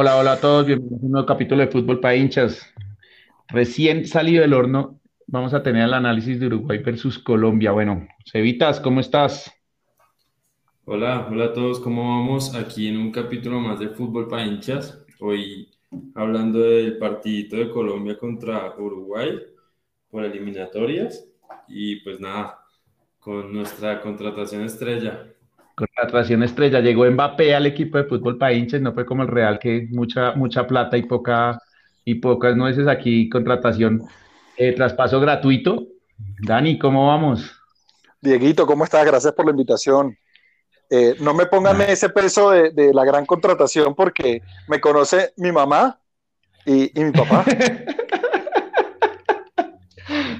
Hola, 0.00 0.16
hola 0.16 0.34
a 0.34 0.40
todos, 0.40 0.64
bienvenidos 0.64 1.02
a 1.02 1.06
un 1.06 1.10
nuevo 1.10 1.26
capítulo 1.26 1.60
de 1.60 1.72
Fútbol 1.72 1.98
para 1.98 2.14
hinchas. 2.14 2.72
Recién 3.48 4.06
salido 4.06 4.42
del 4.42 4.54
horno, 4.54 5.00
vamos 5.26 5.54
a 5.54 5.62
tener 5.64 5.82
el 5.82 5.92
análisis 5.92 6.38
de 6.38 6.46
Uruguay 6.46 6.78
versus 6.78 7.18
Colombia. 7.18 7.72
Bueno, 7.72 8.06
Cevitas, 8.24 8.78
¿cómo 8.78 9.00
estás? 9.00 9.52
Hola, 10.84 11.26
hola 11.28 11.46
a 11.46 11.52
todos, 11.52 11.80
¿cómo 11.80 12.16
vamos? 12.16 12.54
Aquí 12.54 12.86
en 12.86 12.96
un 12.96 13.10
capítulo 13.10 13.58
más 13.58 13.80
de 13.80 13.88
Fútbol 13.88 14.28
para 14.28 14.46
hinchas. 14.46 15.04
Hoy 15.18 15.68
hablando 16.14 16.60
del 16.60 16.96
partidito 16.98 17.56
de 17.56 17.68
Colombia 17.68 18.16
contra 18.16 18.72
Uruguay 18.78 19.36
por 20.12 20.24
eliminatorias. 20.24 21.28
Y 21.66 21.96
pues 22.04 22.20
nada, 22.20 22.60
con 23.18 23.52
nuestra 23.52 24.00
contratación 24.00 24.62
estrella. 24.62 25.26
Contratación 25.78 26.42
estrella, 26.42 26.80
llegó 26.80 27.08
Mbappé 27.08 27.54
al 27.54 27.66
equipo 27.66 27.98
de 27.98 28.04
fútbol 28.04 28.36
para 28.36 28.52
hinchas, 28.52 28.80
no 28.80 28.92
fue 28.92 29.06
como 29.06 29.22
el 29.22 29.28
Real 29.28 29.60
que 29.60 29.86
mucha, 29.92 30.32
mucha 30.32 30.66
plata 30.66 30.96
y 30.96 31.04
poca 31.04 31.56
y 32.04 32.16
pocas 32.16 32.56
nueces 32.56 32.88
aquí, 32.88 33.28
contratación, 33.28 34.02
eh, 34.56 34.72
traspaso 34.72 35.20
gratuito. 35.20 35.86
Dani, 36.40 36.80
¿cómo 36.80 37.06
vamos? 37.06 37.48
Dieguito, 38.20 38.66
¿cómo 38.66 38.82
estás? 38.82 39.06
Gracias 39.06 39.32
por 39.34 39.44
la 39.44 39.52
invitación. 39.52 40.18
Eh, 40.90 41.14
no 41.20 41.32
me 41.32 41.46
pongan 41.46 41.80
ese 41.82 42.08
peso 42.08 42.50
de, 42.50 42.92
la 42.92 43.04
gran 43.04 43.24
contratación 43.24 43.94
porque 43.94 44.42
me 44.66 44.80
conoce 44.80 45.32
mi 45.36 45.52
mamá 45.52 46.00
y 46.66 46.90
mi 46.96 47.12
papá. 47.12 47.44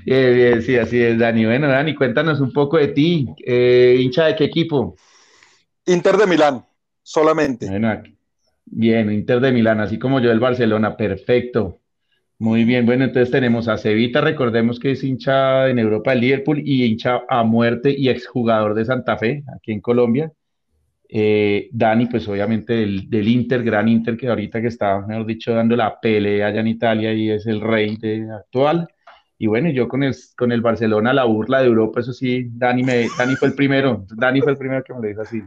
Bien, 0.04 0.34
bien, 0.34 0.62
sí, 0.62 0.74
así 0.78 1.02
es, 1.02 1.18
Dani. 1.18 1.44
Bueno, 1.44 1.68
Dani, 1.68 1.94
cuéntanos 1.94 2.40
un 2.40 2.50
poco 2.50 2.78
de 2.78 2.88
ti. 2.88 3.26
Eh, 3.44 3.98
¿Hincha 4.00 4.24
de 4.24 4.36
qué 4.36 4.44
equipo? 4.44 4.96
Inter 5.88 6.16
de 6.16 6.26
Milán, 6.26 6.64
solamente. 7.02 7.66
Bueno, 7.68 8.02
bien, 8.66 9.10
Inter 9.10 9.40
de 9.40 9.52
Milán, 9.52 9.80
así 9.80 9.98
como 9.98 10.20
yo 10.20 10.28
del 10.28 10.38
Barcelona, 10.38 10.96
perfecto. 10.96 11.80
Muy 12.38 12.64
bien, 12.64 12.86
bueno, 12.86 13.04
entonces 13.04 13.32
tenemos 13.32 13.66
a 13.68 13.78
Cevita, 13.78 14.20
recordemos 14.20 14.78
que 14.78 14.92
es 14.92 15.02
hincha 15.02 15.68
en 15.68 15.78
Europa 15.78 16.10
del 16.12 16.20
Liverpool 16.20 16.62
y 16.64 16.84
hincha 16.84 17.22
a 17.28 17.42
muerte 17.42 17.90
y 17.90 18.10
exjugador 18.10 18.74
de 18.74 18.84
Santa 18.84 19.16
Fe, 19.16 19.42
aquí 19.56 19.72
en 19.72 19.80
Colombia. 19.80 20.30
Eh, 21.08 21.70
Dani, 21.72 22.06
pues 22.06 22.28
obviamente 22.28 22.74
del, 22.74 23.08
del, 23.08 23.26
Inter, 23.26 23.64
gran 23.64 23.88
Inter 23.88 24.16
que 24.16 24.28
ahorita 24.28 24.60
que 24.60 24.68
está, 24.68 25.00
mejor 25.00 25.24
dicho, 25.24 25.54
dando 25.54 25.74
la 25.74 25.98
pelea 25.98 26.48
allá 26.48 26.60
en 26.60 26.66
Italia 26.66 27.14
y 27.14 27.30
es 27.30 27.46
el 27.46 27.62
rey 27.62 27.96
de, 27.96 28.30
actual. 28.30 28.86
Y 29.40 29.46
bueno, 29.46 29.70
yo 29.70 29.86
con 29.86 30.02
el, 30.02 30.14
con 30.36 30.50
el 30.50 30.60
Barcelona, 30.60 31.12
la 31.12 31.24
burla 31.24 31.60
de 31.60 31.68
Europa, 31.68 32.00
eso 32.00 32.12
sí, 32.12 32.48
Dani, 32.50 32.82
me, 32.82 33.06
Dani 33.16 33.36
fue 33.36 33.48
el 33.48 33.54
primero, 33.54 34.04
Dani 34.10 34.40
fue 34.40 34.52
el 34.52 34.58
primero 34.58 34.82
que 34.82 34.92
me 34.92 35.00
lo 35.00 35.08
dijo 35.08 35.22
así. 35.22 35.42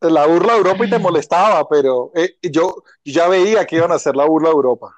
La 0.00 0.26
burla 0.26 0.54
de 0.54 0.58
Europa 0.58 0.86
y 0.86 0.90
te 0.90 0.98
molestaba, 0.98 1.68
pero 1.68 2.10
eh, 2.14 2.36
yo, 2.50 2.82
ya 3.04 3.28
veía 3.28 3.66
que 3.66 3.76
iban 3.76 3.92
a 3.92 3.96
hacer 3.96 4.16
la 4.16 4.24
burla 4.24 4.48
de 4.48 4.54
Europa. 4.54 4.94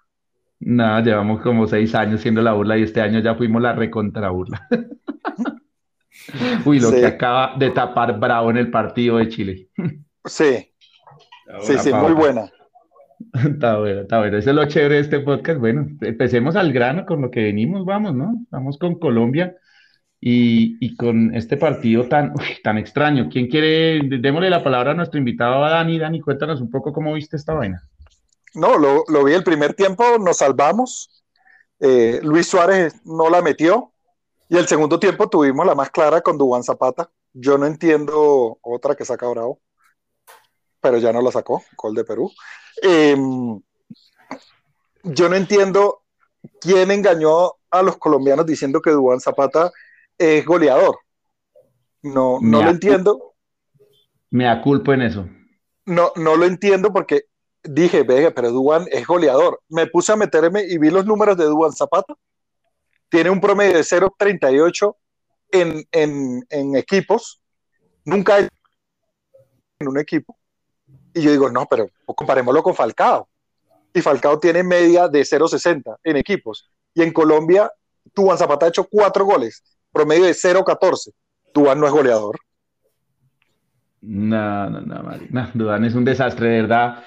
Nada, 0.60 1.00
llevamos 1.00 1.42
como 1.42 1.66
seis 1.66 1.94
años 1.94 2.20
siendo 2.20 2.40
la 2.40 2.52
burla 2.52 2.78
y 2.78 2.84
este 2.84 3.00
año 3.00 3.18
ya 3.18 3.34
fuimos 3.34 3.60
la 3.60 3.72
recontra 3.72 4.30
burla. 4.30 4.66
Uy, 6.64 6.80
lo 6.80 6.90
que 6.90 7.06
acaba 7.06 7.54
de 7.56 7.70
tapar 7.70 8.18
Bravo 8.18 8.50
en 8.50 8.56
el 8.56 8.70
partido 8.70 9.18
de 9.18 9.28
Chile. 9.28 9.68
Sí, 10.24 10.72
sí, 11.60 11.78
sí, 11.78 11.92
muy 11.92 12.12
buena. 12.12 12.50
Está 13.54 13.78
bueno, 13.78 14.02
está 14.02 14.18
bueno. 14.18 14.38
Eso 14.38 14.50
es 14.50 14.56
lo 14.56 14.64
chévere 14.66 14.96
de 14.96 15.00
este 15.00 15.20
podcast. 15.20 15.58
Bueno, 15.60 15.86
empecemos 16.00 16.56
al 16.56 16.72
grano 16.72 17.04
con 17.04 17.20
lo 17.20 17.30
que 17.30 17.42
venimos, 17.42 17.84
vamos, 17.84 18.14
¿no? 18.14 18.46
Vamos 18.50 18.78
con 18.78 18.98
Colombia 18.98 19.56
y, 20.20 20.96
con 20.96 21.34
este 21.34 21.56
partido 21.56 22.08
tan, 22.08 22.32
tan 22.62 22.78
extraño. 22.78 23.28
¿Quién 23.30 23.48
quiere? 23.48 24.00
Démosle 24.20 24.50
la 24.50 24.64
palabra 24.64 24.92
a 24.92 24.94
nuestro 24.94 25.18
invitado, 25.18 25.64
a 25.64 25.70
Dani. 25.70 25.98
Dani, 25.98 26.20
cuéntanos 26.20 26.60
un 26.60 26.70
poco 26.70 26.92
cómo 26.92 27.12
viste 27.14 27.36
esta 27.36 27.54
vaina. 27.54 27.82
No, 28.54 28.78
lo, 28.78 29.24
vi 29.24 29.34
el 29.34 29.44
primer 29.44 29.74
tiempo, 29.74 30.04
nos 30.18 30.38
salvamos. 30.38 31.22
Eh, 31.78 32.20
Luis 32.22 32.46
Suárez 32.46 32.94
no 33.04 33.28
la 33.28 33.42
metió. 33.42 33.92
Y 34.48 34.56
el 34.56 34.66
segundo 34.66 34.98
tiempo 34.98 35.28
tuvimos 35.28 35.66
la 35.66 35.74
más 35.74 35.90
clara 35.90 36.20
con 36.22 36.38
Dubán 36.38 36.62
Zapata. 36.62 37.10
Yo 37.34 37.58
no 37.58 37.66
entiendo 37.66 38.58
otra 38.62 38.94
que 38.94 39.04
saca 39.04 39.28
Bravo, 39.28 39.60
pero 40.86 40.98
ya 40.98 41.12
no 41.12 41.20
la 41.20 41.32
sacó, 41.32 41.64
gol 41.76 41.96
de 41.96 42.04
Perú. 42.04 42.30
Em, 42.80 43.60
yo 45.02 45.28
no 45.28 45.34
entiendo 45.34 46.04
quién 46.60 46.92
engañó 46.92 47.54
a 47.72 47.82
los 47.82 47.96
colombianos 47.96 48.46
diciendo 48.46 48.80
que 48.80 48.92
Dubán 48.92 49.18
Zapata 49.18 49.72
es 50.16 50.46
goleador. 50.46 51.00
No, 52.02 52.38
no 52.40 52.62
lo 52.62 52.70
entiendo. 52.70 53.34
Me 54.30 54.48
aculpo 54.48 54.92
en 54.92 55.02
eso. 55.02 55.28
No, 55.86 56.12
no 56.14 56.36
lo 56.36 56.44
entiendo 56.44 56.92
porque 56.92 57.24
dije, 57.64 58.04
venga, 58.04 58.30
pero 58.30 58.52
Dubán 58.52 58.86
es 58.92 59.04
goleador. 59.08 59.60
Me 59.68 59.88
puse 59.88 60.12
a 60.12 60.16
meterme 60.16 60.62
y 60.68 60.78
vi 60.78 60.90
los 60.90 61.04
números 61.04 61.36
de 61.36 61.46
Dubán 61.46 61.72
Zapata. 61.72 62.14
Tiene 63.08 63.30
un 63.30 63.40
promedio 63.40 63.76
de 63.76 63.82
0.38 63.82 64.96
en, 65.50 65.84
en, 65.90 66.46
en 66.48 66.76
equipos. 66.76 67.42
Nunca 68.04 68.38
en 68.38 69.88
un 69.88 69.98
equipo. 69.98 70.38
Y 71.16 71.22
yo 71.22 71.30
digo, 71.30 71.48
no, 71.48 71.64
pero 71.64 71.88
comparémoslo 72.04 72.62
con 72.62 72.74
Falcao. 72.74 73.26
Y 73.94 74.02
Falcao 74.02 74.38
tiene 74.38 74.62
media 74.62 75.08
de 75.08 75.22
0.60 75.22 75.96
en 76.04 76.16
equipos. 76.18 76.70
Y 76.92 77.02
en 77.02 77.10
Colombia, 77.10 77.72
Tuan 78.12 78.36
Zapata 78.36 78.66
ha 78.66 78.68
hecho 78.68 78.84
cuatro 78.84 79.24
goles, 79.24 79.62
promedio 79.90 80.26
de 80.26 80.32
0.14. 80.32 81.14
Tuan 81.54 81.80
no 81.80 81.86
es 81.86 81.92
goleador. 81.94 82.36
No, 84.02 84.68
no, 84.68 84.80
no, 84.82 85.02
no, 85.30 85.50
Duan 85.54 85.86
es 85.86 85.94
un 85.94 86.04
desastre, 86.04 86.50
de 86.50 86.60
verdad. 86.60 87.02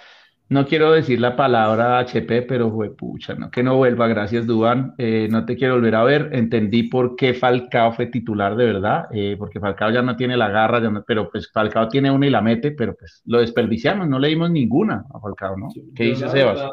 No 0.50 0.66
quiero 0.66 0.92
decir 0.92 1.22
la 1.22 1.36
palabra 1.36 2.00
HP, 2.00 2.42
pero 2.42 2.72
fue 2.72 2.96
pucha, 2.96 3.36
no, 3.36 3.52
que 3.52 3.62
no 3.62 3.78
vuelva, 3.78 4.08
gracias 4.08 4.48
Duan, 4.48 4.96
eh, 4.98 5.28
no 5.30 5.46
te 5.46 5.56
quiero 5.56 5.76
volver 5.76 5.94
a 5.94 6.04
ver, 6.04 6.30
entendí 6.34 6.84
por 6.84 7.16
qué 7.16 7.36
Falcao 7.36 7.94
fue 7.94 8.08
titular 8.08 8.56
de 8.56 8.66
verdad, 8.66 9.06
eh, 9.14 9.36
porque 9.38 9.60
Falcao 9.60 9.92
ya 9.92 10.02
no 10.02 10.16
tiene 10.16 10.36
la 10.36 10.50
garra, 10.50 10.82
ya 10.82 11.04
pero 11.06 11.30
pues 11.30 11.52
Falcao 11.52 11.88
tiene 11.88 12.10
una 12.10 12.26
y 12.26 12.32
la 12.32 12.42
mete, 12.42 12.72
pero 12.72 12.96
pues 12.96 13.22
lo 13.26 13.42
desperdiciamos, 13.42 14.08
no 14.08 14.18
le 14.18 14.30
dimos 14.30 14.50
ninguna 14.50 15.06
a 15.14 15.20
Falcao, 15.20 15.56
¿no? 15.56 15.68
¿Qué 15.96 16.06
dice 16.06 16.28
Sebas? 16.28 16.68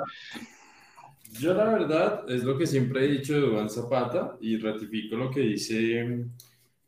yo 1.38 1.53
la 1.53 1.64
verdad 1.64 2.25
es 2.28 2.44
lo 2.44 2.56
que 2.56 2.66
siempre 2.66 3.04
he 3.04 3.08
dicho 3.08 3.34
de 3.34 3.41
Duan 3.41 3.69
Zapata 3.69 4.38
y 4.41 4.56
ratifico 4.56 5.16
lo 5.16 5.31
que 5.31 5.41
dice 5.41 6.25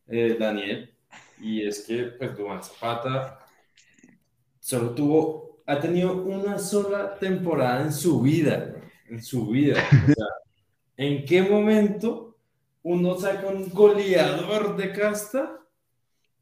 eh, 0.06 0.36
Daniel, 0.40 0.90
y 1.38 1.66
es 1.66 1.84
que 1.86 2.04
pues 2.16 2.34
Duan 2.34 2.62
Zapata 2.62 3.40
solo 4.58 4.92
tuvo 4.92 5.47
ha 5.68 5.78
tenido 5.78 6.22
una 6.22 6.58
sola 6.58 7.18
temporada 7.18 7.82
en 7.82 7.92
su 7.92 8.22
vida, 8.22 8.74
en 9.06 9.22
su 9.22 9.48
vida. 9.48 9.74
O 9.90 10.06
sea, 10.06 10.26
¿en 10.96 11.26
qué 11.26 11.42
momento 11.42 12.38
uno 12.82 13.18
saca 13.18 13.48
un 13.48 13.68
goleador 13.68 14.78
de 14.78 14.92
casta 14.92 15.60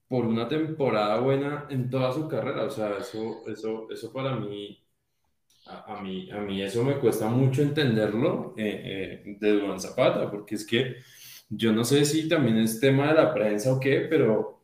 por 0.06 0.24
una 0.26 0.46
temporada 0.46 1.18
buena 1.18 1.66
en 1.70 1.90
toda 1.90 2.12
su 2.12 2.28
carrera? 2.28 2.66
O 2.66 2.70
sea, 2.70 2.98
eso, 3.00 3.42
eso, 3.48 3.88
eso 3.90 4.12
para 4.12 4.36
mí, 4.36 4.80
a, 5.66 6.00
mí, 6.00 6.30
a 6.30 6.38
mí 6.38 6.62
eso 6.62 6.84
me 6.84 7.00
cuesta 7.00 7.26
mucho 7.26 7.62
entenderlo 7.62 8.54
eh, 8.56 9.24
eh, 9.26 9.36
de 9.40 9.52
Duan 9.58 9.80
Zapata, 9.80 10.30
porque 10.30 10.54
es 10.54 10.64
que 10.64 10.98
yo 11.48 11.72
no 11.72 11.84
sé 11.84 12.04
si 12.04 12.28
también 12.28 12.58
es 12.58 12.78
tema 12.78 13.08
de 13.08 13.14
la 13.14 13.34
prensa 13.34 13.72
o 13.72 13.80
qué, 13.80 14.06
pero 14.08 14.55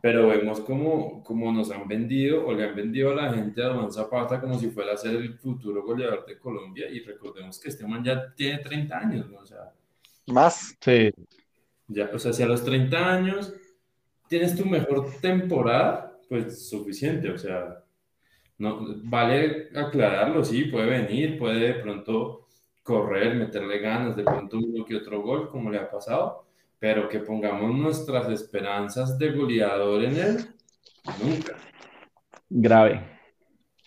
pero 0.00 0.28
vemos 0.28 0.60
como, 0.60 1.22
como 1.22 1.52
nos 1.52 1.70
han 1.70 1.86
vendido 1.86 2.46
o 2.46 2.52
le 2.52 2.64
han 2.64 2.74
vendido 2.74 3.10
a 3.10 3.14
la 3.14 3.32
gente 3.32 3.62
a 3.62 3.68
Don 3.68 3.92
Zapata 3.92 4.40
como 4.40 4.58
si 4.58 4.70
fuera 4.70 4.92
a 4.92 4.96
ser 4.96 5.16
el 5.16 5.34
futuro 5.34 5.82
goleador 5.82 6.26
de 6.26 6.38
Colombia 6.38 6.88
y 6.88 7.00
recordemos 7.00 7.58
que 7.58 7.68
este 7.68 7.86
man 7.86 8.04
ya 8.04 8.34
tiene 8.34 8.58
30 8.58 8.98
años, 8.98 9.30
¿no? 9.30 9.38
O 9.38 9.46
sea, 9.46 9.72
más. 10.28 10.76
Sí. 10.80 11.10
Ya, 11.88 12.10
o 12.12 12.18
sea, 12.18 12.32
si 12.32 12.42
a 12.42 12.46
los 12.46 12.64
30 12.64 13.12
años 13.12 13.52
tienes 14.28 14.54
tu 14.54 14.66
mejor 14.66 15.10
temporada, 15.20 16.18
pues 16.28 16.68
suficiente, 16.68 17.30
o 17.30 17.38
sea, 17.38 17.82
no, 18.58 19.00
vale 19.04 19.70
aclararlo, 19.74 20.44
sí, 20.44 20.64
puede 20.64 20.86
venir, 20.86 21.38
puede 21.38 21.60
de 21.60 21.74
pronto 21.74 22.46
correr, 22.82 23.34
meterle 23.36 23.78
ganas, 23.78 24.16
de 24.16 24.24
pronto 24.24 24.58
uno 24.58 24.84
que 24.84 24.96
otro 24.96 25.22
gol, 25.22 25.48
como 25.48 25.70
le 25.70 25.78
ha 25.78 25.90
pasado, 25.90 26.47
pero 26.78 27.08
que 27.08 27.18
pongamos 27.20 27.74
nuestras 27.74 28.28
esperanzas 28.30 29.18
de 29.18 29.32
goleador 29.32 30.04
en 30.04 30.16
él, 30.16 30.54
nunca. 31.22 31.56
Grave. 32.48 33.18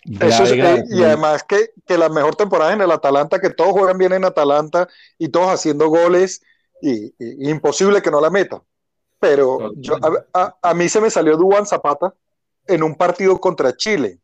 Eh, 0.03 0.83
y 0.89 1.03
además 1.03 1.43
que, 1.43 1.69
que, 1.85 1.97
la 1.97 2.09
mejor 2.09 2.35
temporada 2.35 2.73
en 2.73 2.81
el 2.81 2.91
Atalanta, 2.91 3.39
que 3.39 3.51
todos 3.51 3.71
juegan 3.71 3.99
bien 3.99 4.13
en 4.13 4.25
Atalanta 4.25 4.87
y 5.19 5.29
todos 5.29 5.47
haciendo 5.47 5.89
goles, 5.89 6.41
y, 6.81 7.13
imposible 7.49 8.01
que 8.01 8.11
no 8.11 8.19
la 8.19 8.29
meta. 8.29 8.61
Pero 9.19 9.71
yo, 9.75 9.97
a, 10.33 10.57
a, 10.61 10.73
mí 10.73 10.89
se 10.89 10.99
me 10.99 11.11
salió 11.11 11.37
Duan 11.37 11.67
Zapata 11.67 12.13
en 12.65 12.81
un 12.81 12.95
partido 12.95 13.39
contra 13.39 13.75
Chile. 13.75 14.19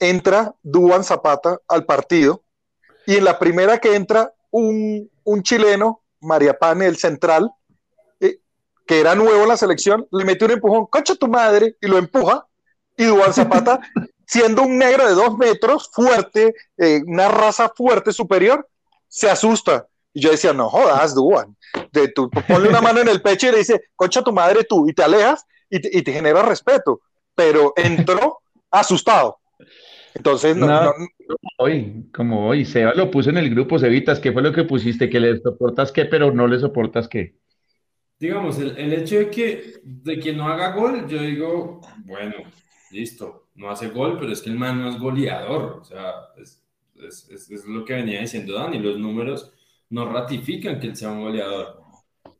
Entra 0.00 0.52
Duan 0.62 1.04
Zapata 1.04 1.58
al 1.68 1.84
partido 1.84 2.42
y 3.06 3.14
en 3.14 3.24
la 3.24 3.38
primera 3.38 3.78
que 3.78 3.94
entra 3.94 4.34
un, 4.50 5.08
un 5.22 5.42
chileno 5.44 6.02
María 6.24 6.58
Pane, 6.58 6.86
el 6.86 6.96
central, 6.96 7.50
eh, 8.20 8.38
que 8.86 9.00
era 9.00 9.14
nuevo 9.14 9.42
en 9.42 9.48
la 9.48 9.56
selección, 9.56 10.06
le 10.10 10.24
mete 10.24 10.44
un 10.44 10.52
empujón, 10.52 10.86
cocha 10.86 11.14
tu 11.14 11.28
madre, 11.28 11.76
y 11.80 11.86
lo 11.86 11.98
empuja, 11.98 12.46
y 12.96 13.04
Duan 13.04 13.32
Zapata 13.34 13.80
siendo 14.26 14.62
un 14.62 14.78
negro 14.78 15.06
de 15.06 15.14
dos 15.14 15.36
metros, 15.36 15.90
fuerte, 15.92 16.54
eh, 16.78 17.02
una 17.06 17.28
raza 17.28 17.70
fuerte, 17.74 18.12
superior, 18.12 18.68
se 19.08 19.30
asusta. 19.30 19.86
Y 20.12 20.20
yo 20.22 20.30
decía, 20.30 20.52
no 20.52 20.70
jodas, 20.70 21.14
Duan. 21.14 21.56
De, 21.92 22.08
tú, 22.08 22.30
ponle 22.48 22.68
una 22.68 22.80
mano 22.80 23.00
en 23.00 23.08
el 23.08 23.20
pecho 23.20 23.48
y 23.48 23.52
le 23.52 23.58
dice, 23.58 23.82
concha 23.96 24.22
tu 24.22 24.32
madre 24.32 24.64
tú, 24.64 24.88
y 24.88 24.92
te 24.92 25.02
alejas 25.02 25.44
y 25.68 25.80
te, 25.80 25.90
y 25.92 26.02
te 26.02 26.12
genera 26.12 26.42
respeto. 26.42 27.00
Pero 27.34 27.72
entró 27.76 28.40
asustado. 28.70 29.38
Entonces, 30.14 30.56
no, 30.56 30.66
no, 30.66 30.92
hoy, 31.58 32.06
como 32.14 32.48
hoy, 32.48 32.64
Seba 32.64 32.94
lo 32.94 33.10
puso 33.10 33.30
en 33.30 33.38
el 33.38 33.50
grupo, 33.50 33.78
Sevitas, 33.78 34.20
¿qué 34.20 34.32
fue 34.32 34.42
lo 34.42 34.52
que 34.52 34.64
pusiste? 34.64 35.10
Que 35.10 35.20
le 35.20 35.40
soportas 35.40 35.90
qué, 35.90 36.04
pero 36.04 36.32
no 36.32 36.46
le 36.46 36.58
soportas 36.58 37.08
qué. 37.08 37.34
Digamos, 38.18 38.58
el, 38.58 38.76
el 38.78 38.92
hecho 38.92 39.18
de 39.18 39.30
que, 39.30 39.80
de 39.82 40.18
que 40.18 40.32
no 40.32 40.48
haga 40.48 40.72
gol, 40.72 41.06
yo 41.08 41.20
digo, 41.20 41.80
bueno, 42.04 42.34
listo, 42.92 43.48
no 43.56 43.70
hace 43.70 43.88
gol, 43.88 44.16
pero 44.18 44.32
es 44.32 44.40
que 44.40 44.50
el 44.50 44.58
man 44.58 44.80
no 44.80 44.88
es 44.88 44.98
goleador, 44.98 45.78
o 45.80 45.84
sea, 45.84 46.12
es, 46.36 46.62
es, 46.96 47.50
es, 47.50 47.64
lo 47.64 47.84
que 47.84 47.94
venía 47.94 48.20
diciendo 48.20 48.54
Dani, 48.54 48.78
los 48.78 48.98
números 48.98 49.52
no 49.90 50.10
ratifican 50.10 50.78
que 50.78 50.88
él 50.88 50.96
sea 50.96 51.10
un 51.10 51.22
goleador. 51.22 51.82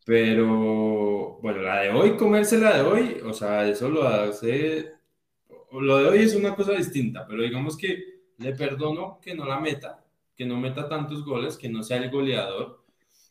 Pero, 0.06 1.38
bueno, 1.40 1.62
la 1.62 1.80
de 1.80 1.90
hoy, 1.90 2.16
comerse 2.16 2.58
la 2.58 2.76
de 2.76 2.82
hoy, 2.82 3.20
o 3.24 3.32
sea, 3.32 3.66
eso 3.66 3.88
lo 3.88 4.06
hace, 4.06 4.93
lo 5.80 5.98
de 5.98 6.08
hoy 6.08 6.18
es 6.20 6.34
una 6.34 6.54
cosa 6.54 6.72
distinta, 6.72 7.26
pero 7.26 7.42
digamos 7.42 7.76
que 7.76 8.22
le 8.38 8.54
perdono 8.54 9.18
que 9.20 9.34
no 9.34 9.44
la 9.44 9.60
meta, 9.60 10.04
que 10.36 10.46
no 10.46 10.58
meta 10.58 10.88
tantos 10.88 11.24
goles, 11.24 11.56
que 11.56 11.68
no 11.68 11.82
sea 11.82 11.98
el 11.98 12.10
goleador, 12.10 12.84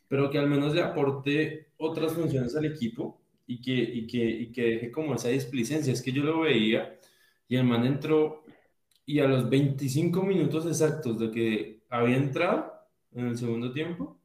pero 0.08 0.30
que 0.30 0.38
al 0.38 0.48
menos 0.48 0.74
le 0.74 0.82
aporte 0.82 1.68
otras 1.76 2.12
funciones 2.12 2.54
al 2.56 2.66
equipo 2.66 3.20
y 3.46 3.60
que, 3.60 3.72
y 3.72 4.06
que, 4.06 4.24
y 4.24 4.52
que 4.52 4.62
deje 4.62 4.90
como 4.90 5.14
esa 5.14 5.28
displicencia. 5.28 5.92
Es 5.92 6.02
que 6.02 6.12
yo 6.12 6.22
lo 6.22 6.40
veía 6.40 6.98
y 7.48 7.56
el 7.56 7.64
man 7.64 7.84
entró 7.84 8.44
y 9.06 9.20
a 9.20 9.26
los 9.26 9.48
25 9.48 10.22
minutos 10.22 10.66
exactos 10.66 11.18
de 11.18 11.30
que 11.30 11.82
había 11.90 12.16
entrado 12.16 12.72
en 13.12 13.26
el 13.28 13.38
segundo 13.38 13.72
tiempo, 13.72 14.18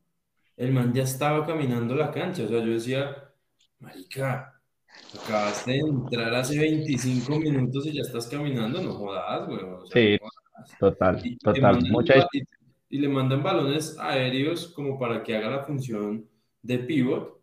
el 0.58 0.72
man 0.74 0.94
ya 0.94 1.04
estaba 1.04 1.46
caminando 1.46 1.96
la 1.96 2.12
cancha. 2.12 2.44
O 2.44 2.48
sea, 2.48 2.60
yo 2.60 2.72
decía, 2.72 3.34
marica, 3.80 4.59
acabaste 5.24 5.72
de 5.72 5.80
entrar 5.80 6.34
hace 6.34 6.60
25 6.60 7.40
minutos 7.40 7.86
y 7.86 7.94
ya 7.94 8.02
estás 8.02 8.28
caminando, 8.28 8.82
no 8.82 8.94
jodas, 8.94 9.48
güey. 9.48 9.60
sí, 9.94 10.18
total, 10.80 11.22
total. 11.44 11.80
y, 12.90 12.98
le 12.98 13.08
mandan 13.08 13.44
balones 13.44 13.98
aéreos 14.00 14.68
como 14.68 14.98
para 14.98 15.24
que 15.24 15.36
haga 15.36 15.50
la 15.50 15.64
función 15.64 16.28
de 16.62 16.80
pivot. 16.80 17.40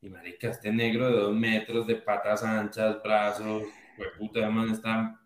Y 0.00 0.10
marica, 0.10 0.50
este 0.50 0.72
negro 0.72 1.08
de 1.08 1.16
dos 1.16 1.34
metros, 1.34 1.86
de 1.86 1.96
patas 1.96 2.44
anchas, 2.44 3.02
brazos, 3.02 3.64
pues 3.96 4.10
puta, 4.16 4.48
man 4.48 4.70
está 4.70 5.18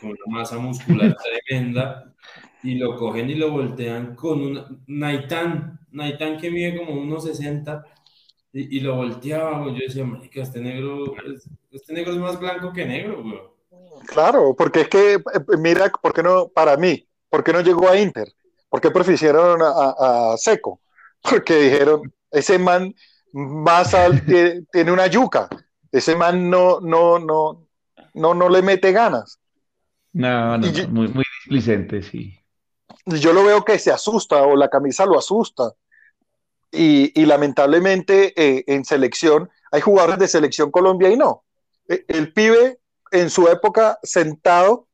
con 0.00 0.10
una 0.10 0.18
masa 0.26 0.58
muscular 0.58 1.16
tremenda 1.46 2.12
y 2.62 2.74
lo 2.74 2.96
cogen 2.96 3.30
y 3.30 3.36
lo 3.36 3.52
voltean 3.52 4.16
con 4.16 4.40
un 4.40 4.82
Naitan, 4.88 5.78
Naitan 5.92 6.38
que 6.38 6.50
mide 6.50 6.76
como 6.76 7.00
unos 7.00 7.24
60 7.24 7.84
y, 8.52 8.78
y, 8.78 8.80
lo 8.80 8.96
volteaba, 8.96 9.66
yo 9.66 9.78
decía, 9.86 10.04
marica, 10.04 10.42
este 10.42 10.60
negro, 10.60 11.14
este 11.70 11.92
negro 11.92 12.12
es 12.12 12.18
más 12.18 12.38
blanco 12.38 12.72
que 12.72 12.84
negro, 12.84 13.22
güey. 13.22 13.40
Claro, 14.06 14.54
porque 14.56 14.82
es 14.82 14.88
que, 14.88 15.14
eh, 15.14 15.20
mira, 15.58 15.90
¿por 15.90 16.12
qué 16.12 16.22
no, 16.22 16.48
para 16.48 16.76
mí, 16.76 17.06
por 17.28 17.44
qué 17.44 17.52
no 17.52 17.60
llegó 17.60 17.88
a 17.88 17.98
Inter? 17.98 18.28
¿Por 18.68 18.80
qué 18.80 18.90
prefirieron 18.90 19.60
a, 19.62 20.32
a 20.32 20.36
Seco? 20.36 20.80
Porque 21.22 21.56
dijeron, 21.56 22.12
ese 22.30 22.58
man 22.58 22.94
más 23.32 23.94
tiene 24.72 24.92
una 24.92 25.06
yuca, 25.06 25.48
ese 25.90 26.14
man 26.16 26.48
no, 26.48 26.80
no, 26.80 27.18
no, 27.18 27.66
no, 28.14 28.34
no 28.34 28.48
le 28.48 28.62
mete 28.62 28.92
ganas. 28.92 29.38
No, 30.12 30.58
no, 30.58 30.66
muy, 30.88 31.08
muy 31.08 31.24
displicente, 31.40 32.02
sí. 32.02 32.34
Yo 33.06 33.32
lo 33.32 33.44
veo 33.44 33.64
que 33.64 33.78
se 33.78 33.90
asusta 33.90 34.42
o 34.42 34.56
la 34.56 34.68
camisa 34.68 35.06
lo 35.06 35.18
asusta. 35.18 35.72
Y, 36.70 37.24
lamentablemente 37.24 38.34
eh, 38.36 38.64
en 38.66 38.84
selección 38.84 39.48
hay 39.70 39.80
jugadores 39.80 40.18
de 40.18 40.28
selección 40.28 40.70
Colombia 40.70 41.10
y 41.10 41.16
no. 41.16 41.44
E, 41.88 42.04
el, 42.08 42.32
pibe 42.32 42.78
en 43.10 43.30
su 43.30 43.48
época 43.48 43.98
sentado 44.02 44.86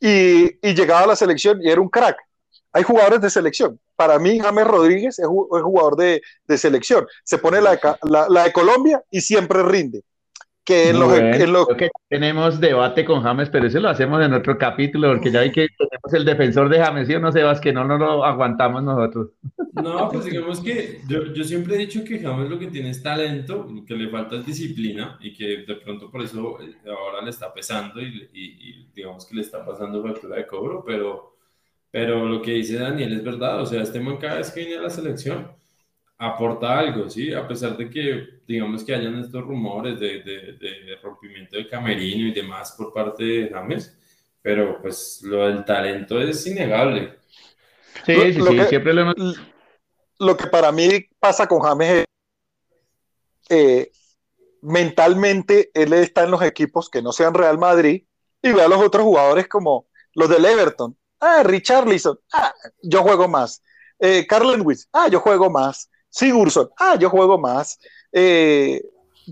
y, 0.00 0.58
llegaba 0.74 1.02
a 1.02 1.06
la 1.08 1.16
selección 1.16 1.60
y 1.62 1.70
era 1.70 1.80
un 1.80 1.88
crack. 1.88 2.16
Hay 2.72 2.82
jugadores 2.82 3.20
de 3.20 3.30
selección. 3.30 3.80
Para 3.96 4.18
mí, 4.18 4.38
James 4.38 4.66
Rodríguez 4.66 5.18
es, 5.18 5.26
jugador 5.26 5.96
de, 5.96 6.22
selección. 6.58 7.06
Se 7.24 7.38
pone 7.38 7.60
la, 7.60 7.78
la 8.02 8.44
de 8.44 8.52
Colombia 8.52 9.02
y 9.10 9.20
siempre 9.20 9.62
rinde 9.62 10.02
que 10.68 10.90
en 10.90 11.00
lo, 11.50 11.66
que 11.66 11.88
tenemos 12.10 12.60
debate 12.60 13.02
con 13.02 13.22
James, 13.22 13.48
pero 13.48 13.66
eso 13.66 13.80
lo 13.80 13.88
hacemos 13.88 14.22
en 14.22 14.34
otro 14.34 14.58
capítulo, 14.58 15.08
porque 15.08 15.30
ya 15.30 15.40
hay 15.40 15.50
que 15.50 15.66
tenemos 15.78 16.12
el 16.12 16.26
defensor 16.26 16.68
de 16.68 16.78
James, 16.78 17.08
¿sí 17.08 17.14
o 17.14 17.20
no, 17.20 17.32
Sebas? 17.32 17.58
Que 17.58 17.72
no, 17.72 17.86
no 17.86 17.96
lo 17.96 18.22
aguantamos 18.22 18.82
nosotros. 18.82 19.30
No, 19.72 20.10
pues 20.10 20.26
digamos 20.26 20.60
que 20.60 21.00
yo, 21.08 21.32
yo, 21.32 21.42
siempre 21.42 21.76
he 21.76 21.78
dicho 21.78 22.04
que 22.04 22.18
James 22.18 22.50
lo 22.50 22.58
que 22.58 22.66
tiene 22.66 22.90
es 22.90 23.02
talento, 23.02 23.66
lo 23.66 23.82
que 23.86 23.94
le 23.94 24.10
falta 24.10 24.36
es 24.36 24.44
disciplina, 24.44 25.18
y 25.22 25.32
que 25.32 25.64
de 25.66 25.74
pronto 25.76 26.10
por 26.10 26.20
eso 26.20 26.58
eh, 26.60 26.74
ahora 26.86 27.24
le 27.24 27.30
está 27.30 27.50
pesando 27.50 28.02
y, 28.02 28.28
y, 28.34 28.90
digamos 28.94 29.24
que 29.24 29.36
le 29.36 29.40
está 29.40 29.64
pasando 29.64 30.02
factura 30.02 30.36
de 30.36 30.46
cobro, 30.46 30.84
pero, 30.84 31.38
pero 31.90 32.26
lo 32.26 32.42
que 32.42 32.50
dice 32.50 32.76
Daniel 32.76 33.14
es 33.14 33.24
verdad, 33.24 33.62
o 33.62 33.64
sea, 33.64 33.80
este 33.80 34.00
man 34.00 34.18
cada 34.18 34.36
vez 34.36 34.50
que 34.50 34.60
viene 34.60 34.76
a 34.76 34.82
la 34.82 34.90
selección 34.90 35.50
aporta 36.18 36.78
algo, 36.78 37.08
¿sí? 37.08 37.32
A 37.32 37.48
pesar 37.48 37.74
de 37.78 37.88
que, 37.88 38.37
digamos 38.48 38.82
que 38.82 38.94
hayan 38.94 39.20
estos 39.20 39.44
rumores 39.44 40.00
de, 40.00 40.22
de, 40.22 40.96
rompimiento 41.02 41.58
de 41.58 41.68
camerino 41.68 42.28
y 42.28 42.32
demás 42.32 42.72
por 42.72 42.94
parte 42.94 43.22
de 43.22 43.50
James, 43.50 43.94
pero 44.40 44.80
pues 44.80 45.20
lo 45.22 45.46
del 45.46 45.66
talento 45.66 46.18
es 46.18 46.46
innegable. 46.46 47.18
Sí, 48.06 48.14
sí, 48.32 48.40
sí, 48.40 48.60
siempre 48.70 48.94
lo 48.94 49.12
Lo 50.18 50.36
que 50.36 50.46
para 50.46 50.72
mí 50.72 50.88
pasa 51.20 51.46
con 51.46 51.60
James 51.60 51.90
es 51.90 52.06
eh, 53.50 53.92
mentalmente 54.62 55.70
él 55.74 55.92
está 55.92 56.24
en 56.24 56.30
los 56.30 56.42
equipos 56.42 56.88
que 56.88 57.02
no 57.02 57.12
sean 57.12 57.34
Real 57.34 57.58
Madrid 57.58 58.04
y 58.40 58.52
ve 58.52 58.62
a 58.62 58.68
los 58.68 58.82
otros 58.82 59.04
jugadores 59.04 59.46
como 59.46 59.88
los 60.14 60.28
del 60.30 60.46
Everton. 60.46 60.96
Ah, 61.20 61.42
Richarlison, 61.44 62.18
ah, 62.32 62.54
yo 62.82 63.02
juego 63.02 63.28
más. 63.28 63.62
Eh, 63.98 64.26
Carl 64.26 64.56
Lewis, 64.56 64.88
ah, 64.92 65.08
yo 65.08 65.20
juego 65.20 65.50
más. 65.50 65.90
Sigurdsson, 66.08 66.70
ah, 66.78 66.96
yo 66.98 67.10
juego 67.10 67.38
más. 67.38 67.78
Eh, 68.12 68.82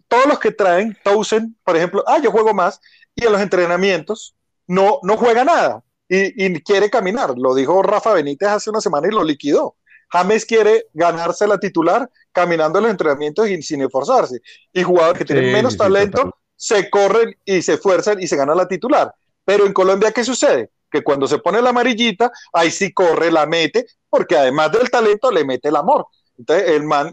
todos 0.09 0.27
los 0.27 0.39
que 0.39 0.53
traen, 0.53 0.97
Towson, 1.03 1.57
por 1.65 1.77
ejemplo, 1.77 2.05
ah, 2.07 2.19
yo 2.23 2.31
juego 2.31 2.53
más. 2.55 2.81
Y 3.15 3.25
en 3.25 3.33
los 3.33 3.41
entrenamientos 3.41 4.37
no, 4.67 4.99
no 5.03 5.17
juega 5.17 5.45
nada 5.45 5.83
y, 6.09 6.61
quiere 6.63 6.91
caminar. 6.91 7.35
Lo 7.37 7.55
dijo 7.55 7.83
Rafa 7.83 8.13
Benítez 8.13 8.49
hace 8.49 8.71
una 8.71 8.81
semana 8.81 9.09
y 9.09 9.11
lo 9.11 9.25
liquidó. 9.25 9.77
James 10.11 10.47
quiere 10.47 10.87
ganarse 10.93 11.47
la 11.47 11.59
titular 11.59 12.09
caminando 12.33 12.79
en 12.79 12.85
los 12.85 12.91
entrenamientos 12.93 13.49
y 13.49 13.61
sin 13.63 13.83
esforzarse. 13.83 14.41
Y 14.73 14.83
jugadores 14.83 15.19
que 15.19 15.25
tienen 15.25 15.53
menos 15.53 15.77
talento 15.77 16.37
se 16.55 16.89
corren 16.91 17.35
y 17.45 17.61
se 17.63 17.75
esfuerzan 17.75 18.23
y 18.23 18.27
se 18.27 18.37
gana 18.37 18.55
la 18.55 18.69
titular. 18.69 19.13
Pero 19.45 19.67
en 19.67 19.73
Colombia, 19.73 20.13
¿qué 20.13 20.23
sucede? 20.23 20.71
Que 20.91 21.03
cuando 21.03 21.27
se 21.27 21.39
pone 21.39 21.61
la 21.61 21.71
amarillita, 21.71 22.31
ahí 22.53 22.71
sí 22.71 22.93
corre, 22.93 23.31
la 23.33 23.47
mete, 23.47 23.87
porque 24.09 24.37
además 24.37 24.73
del 24.73 24.91
talento 24.91 25.31
le 25.31 25.45
mete 25.45 25.69
el 25.69 25.77
amor. 25.77 26.07
Entonces, 26.39 26.71
el 26.71 26.85
man, 26.85 27.13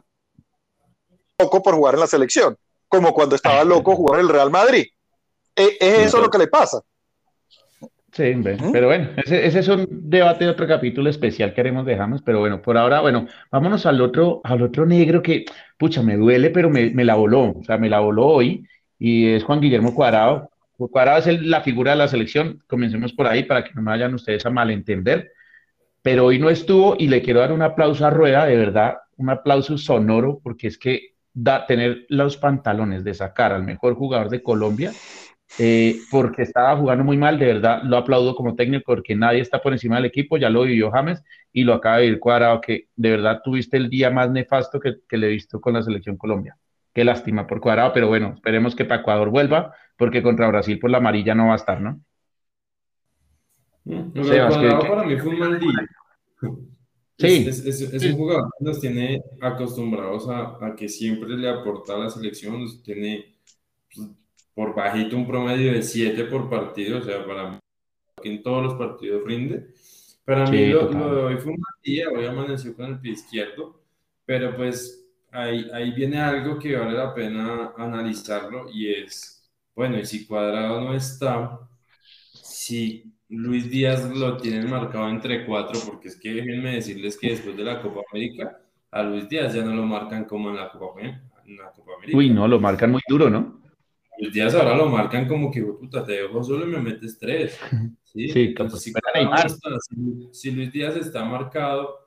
loco 1.43 1.61
por 1.61 1.75
jugar 1.75 1.95
en 1.95 1.99
la 1.99 2.07
selección, 2.07 2.55
como 2.87 3.13
cuando 3.13 3.35
estaba 3.35 3.63
loco 3.63 3.95
jugar 3.95 4.19
en 4.19 4.27
el 4.27 4.31
Real 4.31 4.51
Madrid. 4.51 4.85
E, 5.55 5.77
es, 5.79 5.99
eso 6.07 6.21
lo 6.21 6.29
que 6.29 6.37
le 6.37 6.47
pasa. 6.47 6.81
Sí, 8.11 8.31
pero 8.71 8.87
bueno, 8.87 9.09
ese, 9.25 9.57
es 9.57 9.67
un 9.67 9.87
debate 9.89 10.45
de 10.45 10.51
otro 10.51 10.67
capítulo 10.67 11.09
especial 11.09 11.51
que 11.51 11.61
haremos 11.61 11.83
de 11.83 11.97
James, 11.97 12.21
pero 12.23 12.41
bueno, 12.41 12.61
por 12.61 12.77
ahora, 12.77 13.01
bueno, 13.01 13.27
vámonos 13.49 13.87
al 13.87 13.99
otro, 14.01 14.39
al 14.43 14.61
otro 14.61 14.85
negro 14.85 15.23
que, 15.23 15.45
pucha, 15.79 16.03
me 16.03 16.15
duele, 16.15 16.51
pero 16.51 16.69
me, 16.69 16.91
la 17.03 17.15
voló, 17.15 17.53
o 17.57 17.63
sea, 17.63 17.79
me 17.79 17.89
la 17.89 18.01
voló 18.01 18.27
hoy, 18.27 18.67
y 18.99 19.29
es 19.29 19.43
Juan 19.43 19.61
Guillermo 19.61 19.95
Cuadrado. 19.95 20.51
Cuadrado 20.77 21.27
es 21.27 21.41
la 21.41 21.61
figura 21.61 21.91
de 21.91 21.97
la 21.97 22.07
selección, 22.07 22.59
comencemos 22.67 23.13
por 23.13 23.25
ahí 23.25 23.45
para 23.45 23.63
que 23.63 23.73
no 23.73 23.81
me 23.81 23.89
vayan 23.89 24.13
ustedes 24.13 24.45
a 24.45 24.51
malentender, 24.51 25.31
pero 26.03 26.25
hoy 26.25 26.37
no 26.37 26.51
estuvo 26.51 26.95
y 26.99 27.07
le 27.07 27.23
quiero 27.23 27.39
dar 27.39 27.51
un 27.51 27.63
aplauso 27.63 28.05
a 28.05 28.11
Rueda, 28.11 28.45
de 28.45 28.57
verdad, 28.57 28.97
un 29.17 29.31
aplauso 29.31 29.75
sonoro 29.79 30.39
porque 30.43 30.67
es 30.67 30.77
que 30.77 31.12
da, 31.33 31.65
tener 31.65 32.05
los 32.09 32.37
pantalones 32.37 33.03
de 33.03 33.13
sacar 33.13 33.51
al 33.51 33.63
mejor 33.63 33.95
jugador 33.95 34.29
de 34.29 34.43
Colombia, 34.43 34.91
eh, 35.59 35.97
porque 36.09 36.41
estaba 36.41 36.75
jugando 36.75 37.03
muy 37.03 37.17
mal, 37.17 37.37
de 37.37 37.45
verdad 37.45 37.83
lo 37.83 37.97
aplaudo 37.97 38.35
como 38.35 38.55
técnico 38.55 38.85
porque 38.95 39.15
nadie 39.15 39.41
está 39.41 39.61
por 39.61 39.71
encima 39.71 39.97
del 39.97 40.05
equipo, 40.05 40.37
ya 40.37 40.49
lo 40.49 40.63
vivió 40.63 40.89
James 40.89 41.23
y 41.51 41.63
lo 41.63 41.75
acaba 41.75 41.97
de 41.97 42.07
ir 42.07 42.19
cuadrado, 42.19 42.59
que 42.59 42.87
de 42.95 43.11
verdad 43.11 43.41
tuviste 43.43 43.77
el 43.77 43.89
día 43.89 44.09
más 44.09 44.31
nefasto 44.31 44.79
que, 44.79 45.17
le 45.17 45.27
he 45.27 45.29
visto 45.29 45.61
con 45.61 45.73
la 45.73 45.83
selección 45.83 46.17
Colombia. 46.17 46.57
Qué 46.93 47.03
lástima 47.03 47.45
por 47.45 47.59
cuadrado, 47.59 47.93
pero 47.93 48.07
bueno, 48.07 48.33
esperemos 48.35 48.75
que 48.75 48.85
para 48.85 49.01
Ecuador 49.01 49.29
vuelva, 49.29 49.73
porque 49.97 50.23
contra 50.23 50.47
Brasil 50.47 50.79
por 50.79 50.89
la 50.89 50.97
amarilla 50.97 51.35
no 51.35 51.47
va 51.47 51.53
a 51.53 51.57
estar, 51.57 51.81
¿no? 51.81 52.01
Mm, 53.85 54.11
para 54.11 55.03
mí 55.03 55.17
fue 55.17 55.33
un 55.33 55.39
mal 55.39 55.59
día. 55.59 55.87
Sí. 57.17 57.45
Es, 57.47 58.03
un 58.05 58.17
jugador 58.17 58.49
que 58.57 58.65
nos 58.65 58.79
tiene 58.79 59.21
acostumbrados 59.39 60.27
a, 60.29 60.75
que 60.75 60.89
siempre 60.89 61.29
le 61.37 61.47
aporta 61.47 61.95
a 61.95 61.99
la 61.99 62.09
selección, 62.09 62.59
nos 62.59 62.81
tiene 62.81 63.35
pues, 63.93 64.09
por 64.53 64.75
bajito 64.75 65.15
un 65.15 65.27
promedio 65.27 65.73
de 65.73 65.83
7 65.83 66.25
por 66.25 66.49
partido, 66.49 66.99
o 66.99 67.01
sea, 67.01 67.25
para 67.25 67.59
que 68.21 68.29
en 68.29 68.41
todos 68.41 68.63
los 68.63 68.73
partidos 68.75 69.23
rinde. 69.25 69.73
Para 70.25 70.49
mí 70.49 70.67
lo, 70.67 70.87
de 70.87 71.21
hoy 71.21 71.37
fue 71.37 71.51
un 71.51 71.59
mal 71.59 71.73
día, 71.83 72.09
hoy 72.09 72.25
amaneció 72.25 72.75
con 72.75 72.85
el 72.85 72.99
pie 72.99 73.11
izquierdo, 73.11 73.83
pero 74.25 74.55
pues 74.55 75.05
ahí, 75.31 75.69
ahí 75.73 75.91
viene 75.91 76.19
algo 76.19 76.57
que 76.57 76.75
vale 76.75 76.93
la 76.93 77.13
pena 77.13 77.73
analizarlo 77.77 78.69
y 78.71 78.93
es, 78.93 79.51
bueno, 79.75 79.99
y 79.99 80.05
si 80.05 80.25
Cuadrado 80.25 80.81
no 80.81 80.95
está, 80.95 81.59
si 82.31 83.12
Luis 83.35 83.69
Díaz 83.69 84.09
lo 84.15 84.37
tienen 84.37 84.69
marcado 84.69 85.09
entre 85.09 85.45
cuatro, 85.45 85.79
porque 85.85 86.09
es 86.09 86.19
que 86.19 86.33
déjenme 86.33 86.75
decirles 86.75 87.17
que 87.17 87.31
después 87.31 87.57
de 87.57 87.63
la 87.63 87.81
Copa 87.81 88.01
América, 88.11 88.61
a 88.91 89.03
Luis 89.03 89.27
Díaz 89.27 89.53
ya 89.53 89.63
no 89.63 89.73
lo 89.73 89.83
marcan 89.83 90.25
como 90.25 90.49
en 90.49 90.57
la 90.57 90.69
Copa, 90.71 91.01
en 91.01 91.57
la 91.57 91.71
Copa 91.71 91.93
América. 91.97 92.17
Uy, 92.17 92.29
no, 92.29 92.47
lo 92.47 92.59
marcan 92.59 92.91
muy 92.91 93.01
duro, 93.07 93.29
¿no? 93.29 93.61
Luis 94.19 94.33
Díaz 94.33 94.53
ahora 94.53 94.77
lo 94.77 94.87
marcan 94.87 95.27
como 95.27 95.49
que, 95.49 95.63
puta, 95.63 96.05
te 96.05 96.13
dejo 96.13 96.43
solo 96.43 96.67
y 96.67 96.69
me 96.69 96.79
metes 96.79 97.17
tres. 97.17 97.59
Sí, 98.13 98.29
sí 98.29 98.53
si, 98.77 98.93
si, 100.31 100.51
Luis 100.51 100.71
Díaz 100.71 100.95
está 100.97 101.25
marcado, 101.25 101.97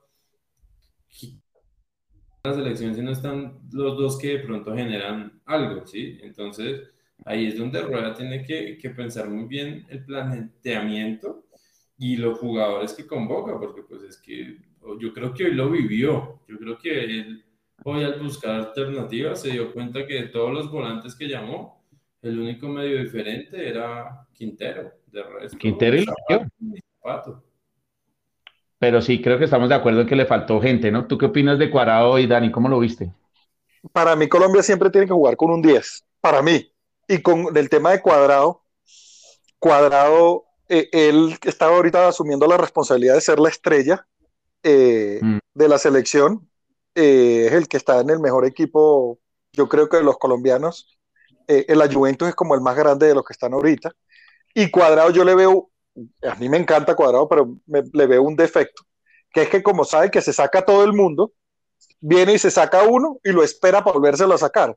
la 2.45 2.55
selección 2.55 2.95
si 2.95 3.03
no 3.03 3.11
están 3.11 3.59
los 3.73 3.99
dos 3.99 4.17
que 4.17 4.39
de 4.39 4.39
pronto 4.39 4.73
generan 4.73 5.41
algo, 5.45 5.85
¿sí? 5.85 6.17
Entonces, 6.23 6.83
ahí 7.25 7.47
es 7.47 7.59
donde 7.59 7.83
Rueda 7.83 8.15
tiene 8.15 8.43
que, 8.43 8.79
que 8.79 8.91
pensar 8.91 9.29
muy 9.29 9.45
bien 9.45 9.87
el 9.89 10.05
planteamiento 10.05 11.45
y 11.99 12.17
los 12.17 12.39
jugadores 12.39 12.93
que 12.93 13.07
convoca, 13.07 13.59
porque 13.59 13.83
pues 13.83 14.03
es 14.03 14.19
que 14.19 14.59
yo 15.01 15.13
creo 15.13 15.33
que 15.35 15.45
hoy 15.45 15.55
lo 15.55 15.71
vivió, 15.71 16.41
yo 16.47 16.59
creo 16.59 16.79
que 16.79 17.05
él 17.05 17.43
hoy 17.85 18.05
al 18.05 18.21
buscar 18.21 18.55
alternativas 18.57 19.41
se 19.41 19.51
dio 19.51 19.73
cuenta 19.73 20.07
que 20.07 20.15
de 20.15 20.29
todos 20.29 20.53
los 20.53 20.71
volantes 20.71 21.15
que 21.15 21.29
llamó, 21.29 21.85
el 22.23 22.39
único 22.39 22.69
medio 22.69 22.99
diferente 22.99 23.69
era 23.69 24.27
Quintero. 24.33 24.93
De 25.07 25.23
resto, 25.23 25.59
Quintero 25.59 25.97
y 25.97 26.05
zapato. 26.05 27.43
Pero 28.79 29.01
sí, 29.01 29.23
creo 29.23 29.39
que 29.39 29.45
estamos 29.45 29.69
de 29.69 29.75
acuerdo 29.75 30.03
en 30.03 30.07
que 30.07 30.17
le 30.17 30.27
faltó 30.27 30.61
gente, 30.61 30.91
¿no? 30.91 31.07
¿Tú 31.07 31.17
qué 31.17 31.27
opinas 31.27 31.59
de 31.59 31.71
Cuadrado 31.71 32.19
y 32.19 32.27
Dani? 32.27 32.51
¿Cómo 32.51 32.69
lo 32.69 32.79
viste? 32.79 33.13
Para 33.93 34.17
mí, 34.17 34.29
Colombia 34.29 34.63
siempre 34.63 34.91
tiene 34.91 35.07
que 35.07 35.13
jugar 35.13 35.37
con 35.37 35.51
un 35.51 35.63
10. 35.63 36.05
Para 36.21 36.43
mí. 36.43 36.71
Y 37.09 37.23
con 37.23 37.57
el 37.57 37.69
tema 37.69 37.93
de 37.93 38.03
Cuadrado, 38.03 38.63
Cuadrado, 39.59 40.45
eh, 40.69 40.89
él 40.93 41.39
estaba 41.45 41.77
ahorita 41.77 42.09
asumiendo 42.09 42.47
la 42.47 42.57
responsabilidad 42.57 43.15
de 43.15 43.21
ser 43.21 43.39
la 43.39 43.49
estrella 43.49 44.07
eh, 44.63 45.21
mm. 45.23 45.39
de 45.55 45.69
la 45.69 45.79
selección. 45.79 46.49
Eh, 46.95 47.47
es 47.47 47.53
el 47.53 47.69
que 47.69 47.77
está 47.77 48.01
en 48.01 48.11
el 48.11 48.21
mejor 48.21 48.47
equipo, 48.47 49.19
yo 49.53 49.69
creo 49.69 49.89
que 49.89 49.99
de 49.99 50.03
los 50.03 50.19
colombianos 50.19 50.99
eh, 51.47 51.65
el 51.69 51.93
Juventus 51.93 52.29
es 52.29 52.35
como 52.35 52.55
el 52.55 52.61
más 52.61 52.77
grande 52.77 53.07
de 53.07 53.15
los 53.15 53.25
que 53.25 53.33
están 53.33 53.53
ahorita. 53.53 53.93
Y 54.55 54.71
Cuadrado 54.71 55.11
yo 55.11 55.25
le 55.25 55.35
veo, 55.35 55.71
a 56.29 56.35
mí 56.37 56.49
me 56.49 56.57
encanta 56.57 56.97
Cuadrado, 56.97 57.29
pero 57.29 57.57
le 57.67 58.07
veo 58.07 58.23
un 58.23 58.37
defecto, 58.37 58.83
que 59.33 59.43
es 59.43 59.49
que 59.49 59.63
como 59.63 59.85
sabe 59.85 60.11
que 60.11 60.23
se 60.23 60.33
saca 60.33 60.65
todo 60.65 60.85
el 60.85 60.93
mundo, 60.93 61.33
viene 62.01 62.35
y 62.35 62.39
se 62.39 62.51
saca 62.51 62.83
uno 62.85 63.19
y 63.23 63.33
lo 63.33 63.43
espera 63.43 63.85
para 63.85 63.95
volvérselo 63.95 64.35
a 64.35 64.39
sacar. 64.39 64.75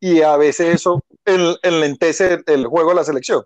Y 0.00 0.22
a 0.22 0.36
veces 0.36 0.74
eso 0.74 1.02
enlentece 1.24 2.40
el 2.46 2.66
juego 2.66 2.90
de 2.90 2.96
la 2.96 3.04
selección. 3.04 3.44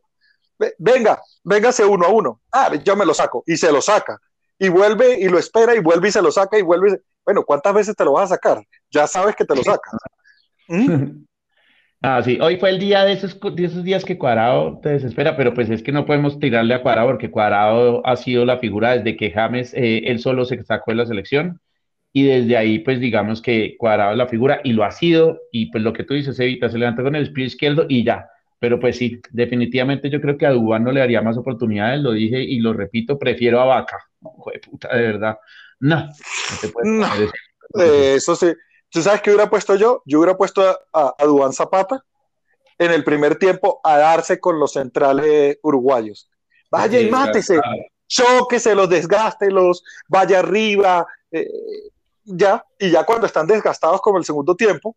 Venga, 0.78 1.22
véngase 1.44 1.84
uno 1.84 2.06
a 2.06 2.10
uno. 2.10 2.40
Ah, 2.52 2.70
yo 2.84 2.96
me 2.96 3.06
lo 3.06 3.14
saco. 3.14 3.42
Y 3.46 3.56
se 3.56 3.72
lo 3.72 3.80
saca. 3.80 4.18
Y 4.58 4.68
vuelve 4.68 5.18
y 5.18 5.28
lo 5.28 5.38
espera 5.38 5.74
y 5.74 5.80
vuelve 5.80 6.08
y 6.08 6.12
se 6.12 6.20
lo 6.20 6.30
saca 6.30 6.58
y 6.58 6.62
vuelve. 6.62 7.00
Bueno, 7.24 7.44
¿cuántas 7.44 7.74
veces 7.74 7.96
te 7.96 8.04
lo 8.04 8.12
vas 8.12 8.30
a 8.30 8.34
sacar? 8.34 8.62
Ya 8.90 9.06
sabes 9.06 9.34
que 9.36 9.44
te 9.44 9.54
lo 9.54 9.62
sacas. 9.62 9.94
¿Mm? 10.68 11.24
Ah, 12.02 12.22
sí, 12.24 12.38
hoy 12.40 12.56
fue 12.56 12.70
el 12.70 12.78
día 12.78 13.04
de 13.04 13.12
esos, 13.12 13.38
esos 13.58 13.84
días 13.84 14.06
que 14.06 14.16
Cuadrado 14.16 14.80
te 14.82 14.88
desespera, 14.88 15.36
pero 15.36 15.52
pues 15.52 15.68
es 15.68 15.82
que 15.82 15.92
no 15.92 16.06
podemos 16.06 16.38
tirarle 16.38 16.72
a 16.72 16.80
Cuadrado 16.80 17.08
porque 17.08 17.30
Cuadrado 17.30 18.00
ha 18.06 18.16
sido 18.16 18.46
la 18.46 18.56
figura 18.56 18.96
desde 18.96 19.18
que 19.18 19.30
James, 19.30 19.74
eh, 19.74 20.04
él 20.06 20.18
solo 20.18 20.46
se 20.46 20.64
sacó 20.64 20.92
de 20.92 20.94
la 20.94 21.04
selección 21.04 21.60
y 22.12 22.24
desde 22.24 22.56
ahí 22.56 22.80
pues 22.80 23.00
digamos 23.00 23.40
que 23.40 23.76
Cuadrado 23.78 24.14
la 24.16 24.26
figura 24.26 24.60
y 24.64 24.72
lo 24.72 24.84
ha 24.84 24.90
sido 24.90 25.40
y 25.52 25.70
pues 25.70 25.82
lo 25.82 25.92
que 25.92 26.04
tú 26.04 26.14
dices, 26.14 26.38
Evita, 26.38 26.68
se 26.68 26.78
levanta 26.78 27.02
con 27.02 27.14
el 27.14 27.32
pie 27.32 27.46
izquierdo 27.46 27.86
y 27.88 28.04
ya, 28.04 28.28
pero 28.58 28.80
pues 28.80 28.96
sí, 28.98 29.20
definitivamente 29.30 30.10
yo 30.10 30.20
creo 30.20 30.36
que 30.36 30.46
a 30.46 30.50
Dubán 30.50 30.84
no 30.84 30.92
le 30.92 31.00
daría 31.00 31.22
más 31.22 31.36
oportunidades, 31.36 32.00
lo 32.00 32.12
dije 32.12 32.42
y 32.42 32.58
lo 32.58 32.72
repito, 32.72 33.18
prefiero 33.18 33.60
a 33.60 33.64
Vaca, 33.64 33.98
no, 34.20 34.32
puta, 34.68 34.94
de 34.94 35.02
verdad, 35.02 35.38
no, 35.80 36.06
no 36.06 36.12
te 36.60 36.68
puedes 36.68 37.32
eso. 38.16 38.34
Sí. 38.34 38.52
¿Tú 38.90 39.02
sabes 39.02 39.22
qué 39.22 39.30
hubiera 39.30 39.48
puesto 39.48 39.76
yo? 39.76 40.02
Yo 40.04 40.18
hubiera 40.18 40.36
puesto 40.36 40.62
a, 40.92 41.14
a, 41.16 41.24
Dubán 41.24 41.52
Zapata 41.52 42.04
en 42.76 42.90
el 42.90 43.04
primer 43.04 43.36
tiempo 43.36 43.80
a 43.84 43.96
darse 43.98 44.40
con 44.40 44.58
los 44.58 44.72
centrales 44.72 45.58
uruguayos. 45.62 46.28
Vaya 46.70 47.00
y 47.00 47.08
mátese, 47.08 47.60
choquese, 48.08 48.74
los 48.74 48.88
desgaste, 48.88 49.50
los 49.50 49.84
vaya 50.08 50.40
arriba, 50.40 51.06
eh, 51.30 51.48
ya, 52.24 52.64
y 52.78 52.90
ya 52.90 53.04
cuando 53.04 53.26
están 53.26 53.46
desgastados 53.46 54.00
como 54.00 54.18
el 54.18 54.24
segundo 54.24 54.54
tiempo, 54.54 54.96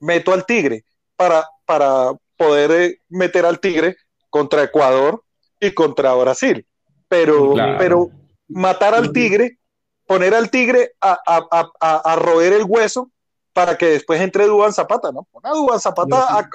meto 0.00 0.32
al 0.32 0.46
Tigre 0.46 0.84
para, 1.16 1.46
para 1.64 2.12
poder 2.36 2.70
eh, 2.70 3.00
meter 3.08 3.46
al 3.46 3.60
Tigre 3.60 3.96
contra 4.30 4.62
Ecuador 4.62 5.22
y 5.60 5.72
contra 5.72 6.14
Brasil. 6.14 6.66
Pero, 7.08 7.54
pero 7.78 8.10
matar 8.48 8.94
al 8.94 9.12
Tigre, 9.12 9.58
poner 10.06 10.34
al 10.34 10.50
Tigre 10.50 10.92
a, 11.00 11.18
a, 11.26 12.12
a 12.12 12.16
roer 12.16 12.54
el 12.54 12.64
hueso 12.64 13.12
para 13.52 13.76
que 13.76 13.86
después 13.86 14.20
entre 14.20 14.46
Duban 14.46 14.72
Zapata, 14.72 15.12
¿no? 15.12 15.26
Pon 15.30 15.42
a 15.44 15.50
Duban 15.50 15.80
Zapata 15.80 16.48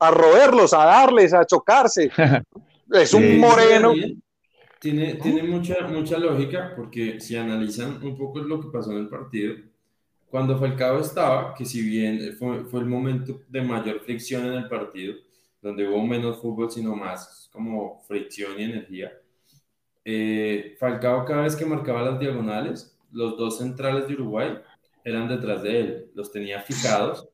a, 0.00 0.10
roerlos, 0.10 0.72
a 0.72 0.84
darles, 0.84 1.34
a 1.34 1.44
chocarse. 1.44 2.10
es 2.92 3.14
un 3.14 3.38
moreno. 3.38 3.92
Tiene, 4.80 5.14
tiene 5.14 5.42
mucha, 5.42 5.86
mucha 5.88 6.18
lógica 6.18 6.72
porque 6.76 7.20
si 7.20 7.36
analizan 7.36 8.02
un 8.02 8.16
poco 8.16 8.38
lo 8.38 8.60
que 8.60 8.68
pasó 8.68 8.92
en 8.92 8.98
el 8.98 9.08
partido, 9.08 9.56
cuando 10.30 10.58
Falcao 10.58 11.00
estaba, 11.00 11.54
que 11.54 11.64
si 11.64 11.82
bien 11.82 12.36
fue, 12.38 12.64
fue 12.64 12.80
el 12.80 12.86
momento 12.86 13.40
de 13.48 13.62
mayor 13.62 14.00
fricción 14.00 14.46
en 14.46 14.52
el 14.54 14.68
partido, 14.68 15.14
donde 15.60 15.88
hubo 15.88 16.06
menos 16.06 16.38
fútbol, 16.40 16.70
sino 16.70 16.94
más 16.94 17.48
como 17.52 18.02
fricción 18.06 18.52
y 18.58 18.64
energía, 18.64 19.12
eh, 20.04 20.76
Falcao 20.78 21.24
cada 21.24 21.42
vez 21.42 21.56
que 21.56 21.66
marcaba 21.66 22.02
las 22.02 22.20
diagonales, 22.20 22.96
los 23.10 23.36
dos 23.36 23.58
centrales 23.58 24.06
de 24.06 24.14
Uruguay 24.14 24.58
eran 25.04 25.28
detrás 25.28 25.62
de 25.62 25.80
él, 25.80 26.10
los 26.14 26.30
tenía 26.30 26.60
fijados. 26.60 27.28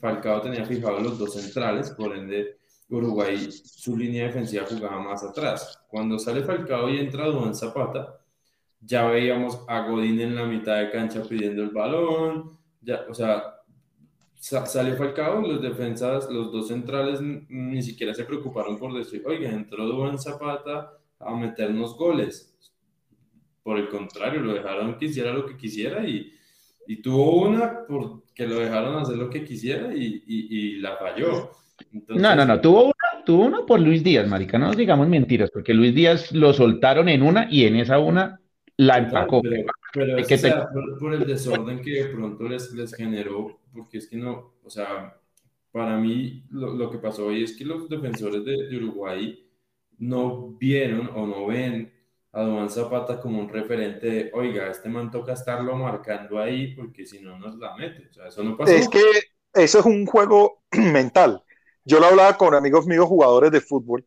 Falcao 0.00 0.40
tenía 0.40 0.64
fijados 0.64 1.02
los 1.02 1.18
dos 1.18 1.34
centrales, 1.34 1.90
por 1.90 2.16
ende 2.16 2.59
Uruguay 2.90 3.50
su 3.52 3.96
línea 3.96 4.26
defensiva 4.26 4.66
jugaba 4.68 5.00
más 5.00 5.22
atrás. 5.22 5.80
Cuando 5.88 6.18
sale 6.18 6.42
Falcao 6.42 6.90
y 6.90 6.98
entra 6.98 7.26
Duan 7.26 7.54
Zapata, 7.54 8.20
ya 8.80 9.06
veíamos 9.08 9.60
a 9.68 9.86
Godín 9.88 10.20
en 10.20 10.34
la 10.34 10.44
mitad 10.44 10.78
de 10.78 10.90
cancha 10.90 11.22
pidiendo 11.22 11.62
el 11.62 11.70
balón, 11.70 12.58
ya, 12.80 13.04
o 13.08 13.14
sea, 13.14 13.60
salió 14.40 14.96
Falcao, 14.96 15.42
los 15.42 15.60
defensas, 15.60 16.28
los 16.30 16.50
dos 16.50 16.68
centrales 16.68 17.20
ni 17.20 17.82
siquiera 17.82 18.14
se 18.14 18.24
preocuparon 18.24 18.78
por 18.78 18.92
decir, 18.94 19.22
oiga, 19.26 19.50
entró 19.50 19.86
Duan 19.86 20.18
Zapata 20.18 20.92
a 21.18 21.34
meternos 21.34 21.96
goles. 21.96 22.46
Por 23.62 23.78
el 23.78 23.88
contrario, 23.88 24.40
lo 24.40 24.54
dejaron 24.54 24.96
que 24.96 25.04
hiciera 25.04 25.32
lo 25.32 25.44
que 25.44 25.56
quisiera 25.56 26.06
y, 26.08 26.32
y 26.86 27.02
tuvo 27.02 27.42
una 27.42 27.86
porque 27.86 28.46
lo 28.46 28.58
dejaron 28.58 28.96
hacer 28.96 29.16
lo 29.16 29.28
que 29.28 29.44
quisiera 29.44 29.94
y, 29.94 30.24
y, 30.26 30.76
la 30.80 30.96
falló. 30.96 31.50
No, 32.08 32.34
no, 32.36 32.44
no, 32.44 32.60
tuvo 32.60 32.84
una, 32.84 33.24
tuvo 33.24 33.44
una 33.44 33.66
por 33.66 33.80
Luis 33.80 34.02
Díaz, 34.02 34.28
marica, 34.28 34.58
no 34.58 34.72
digamos 34.72 35.08
mentiras, 35.08 35.50
porque 35.50 35.74
Luis 35.74 35.94
Díaz 35.94 36.32
lo 36.32 36.52
soltaron 36.52 37.08
en 37.08 37.22
una 37.22 37.46
y 37.50 37.64
en 37.64 37.76
esa 37.76 37.98
una 37.98 38.40
la 38.76 38.98
empacó. 38.98 39.42
Pero, 39.92 40.16
es 40.16 40.26
que 40.26 40.38
sea, 40.38 40.68
por, 40.98 41.14
el 41.14 41.26
desorden 41.26 41.80
que 41.82 42.04
de 42.04 42.04
pronto 42.06 42.48
les, 42.48 42.72
les 42.72 42.94
generó, 42.94 43.60
porque 43.72 43.98
es 43.98 44.08
que 44.08 44.16
no, 44.16 44.54
o 44.62 44.70
sea, 44.70 45.16
para 45.72 45.98
mí 45.98 46.44
lo, 46.50 46.74
lo 46.74 46.90
que 46.90 46.98
pasó 46.98 47.26
hoy 47.26 47.44
es 47.44 47.56
que 47.56 47.64
los 47.64 47.88
defensores 47.88 48.44
de, 48.44 48.68
de 48.68 48.76
Uruguay 48.76 49.46
no 49.98 50.48
vieron 50.58 51.10
o 51.14 51.26
no 51.26 51.46
ven 51.46 51.92
a 52.32 52.42
Duan 52.42 52.70
Zapata 52.70 53.20
como 53.20 53.40
un 53.40 53.48
referente 53.48 54.06
de, 54.06 54.30
oiga, 54.32 54.70
este 54.70 54.88
man 54.88 55.10
toca 55.10 55.32
estarlo 55.32 55.76
marcando 55.76 56.38
ahí 56.38 56.74
porque 56.74 57.04
si 57.04 57.20
no 57.20 57.38
nos 57.38 57.56
la 57.58 57.76
mete. 57.76 58.08
O 58.08 58.12
sea, 58.12 58.28
eso 58.28 58.42
no 58.42 58.56
pasa. 58.56 58.74
Es 58.74 58.88
que 58.88 59.02
eso 59.54 59.80
es 59.80 59.86
un 59.86 60.06
juego 60.06 60.62
mental. 60.72 61.42
Yo 61.90 62.00
lo 62.00 62.06
hablaba 62.06 62.36
con 62.36 62.54
amigos 62.54 62.86
míos 62.86 63.06
jugadores 63.06 63.50
de 63.50 63.60
fútbol 63.60 64.06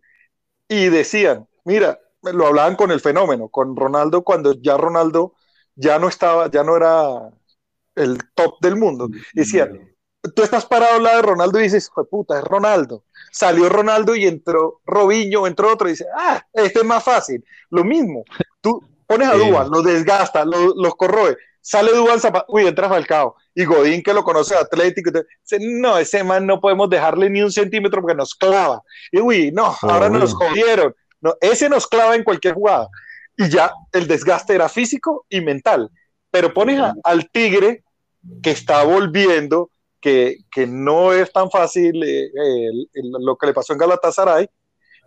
y 0.67 0.89
decían, 0.89 1.47
mira, 1.65 1.99
lo 2.21 2.47
hablaban 2.47 2.75
con 2.75 2.91
el 2.91 3.01
fenómeno, 3.01 3.49
con 3.49 3.75
Ronaldo 3.75 4.23
cuando 4.23 4.53
ya 4.53 4.77
Ronaldo 4.77 5.33
ya 5.75 5.99
no 5.99 6.07
estaba, 6.07 6.49
ya 6.49 6.63
no 6.63 6.77
era 6.77 7.29
el 7.95 8.17
top 8.35 8.59
del 8.61 8.77
mundo. 8.77 9.09
Decían, 9.33 9.93
tú 10.35 10.43
estás 10.43 10.65
parado 10.65 10.95
al 10.95 11.03
lado 11.03 11.17
de 11.17 11.23
Ronaldo 11.23 11.59
y 11.59 11.63
dices, 11.63 11.89
puta, 12.09 12.39
es 12.39 12.43
Ronaldo 12.45 13.03
salió 13.33 13.67
Ronaldo 13.67 14.15
y 14.15 14.25
entró 14.27 14.81
Robinho, 14.85 15.47
entró 15.47 15.73
otro 15.73 15.87
y 15.87 15.91
dice, 15.91 16.05
ah, 16.15 16.45
este 16.53 16.79
es 16.79 16.85
más 16.85 17.03
fácil. 17.03 17.43
Lo 17.71 17.83
mismo, 17.83 18.23
tú 18.61 18.79
pones 19.07 19.27
a 19.27 19.33
Duban, 19.33 19.69
lo 19.71 19.81
desgasta, 19.81 20.45
los 20.45 20.95
corroe, 20.95 21.35
sale 21.63 21.93
Duban, 21.93 22.19
uy, 22.49 22.67
entra 22.67 22.89
Falcao. 22.89 23.35
Y 23.55 23.65
Godín, 23.65 24.03
que 24.03 24.13
lo 24.13 24.23
conoce 24.23 24.53
Atlético, 24.55 25.11
dice, 25.11 25.57
no, 25.61 25.97
ese 25.97 26.23
man 26.23 26.45
no 26.45 26.59
podemos 26.59 26.89
dejarle 26.89 27.29
ni 27.29 27.41
un 27.41 27.51
centímetro 27.51 28.01
porque 28.01 28.17
nos 28.17 28.35
clava. 28.35 28.81
Y 29.11 29.19
uy, 29.19 29.51
no, 29.51 29.73
ahora 29.81 30.09
nos 30.09 30.33
jodieron. 30.33 30.93
no, 31.21 31.35
ese 31.39 31.69
nos 31.69 31.87
clava 31.87 32.15
en 32.15 32.23
cualquier 32.23 32.53
jugada. 32.53 32.89
Y 33.37 33.49
ya 33.49 33.71
el 33.93 34.07
desgaste 34.07 34.53
era 34.53 34.67
físico 34.67 35.25
y 35.29 35.41
mental. 35.41 35.89
Pero 36.29 36.53
pones 36.53 36.81
al 37.03 37.29
Tigre 37.29 37.83
que 38.41 38.51
está 38.51 38.83
volviendo, 38.83 39.69
que, 40.01 40.39
que 40.51 40.67
no 40.67 41.13
es 41.13 41.31
tan 41.31 41.49
fácil 41.49 42.03
eh, 42.03 42.71
lo 42.93 43.37
que 43.37 43.47
le 43.47 43.53
pasó 43.53 43.73
en 43.73 43.79
Galatasaray. 43.79 44.49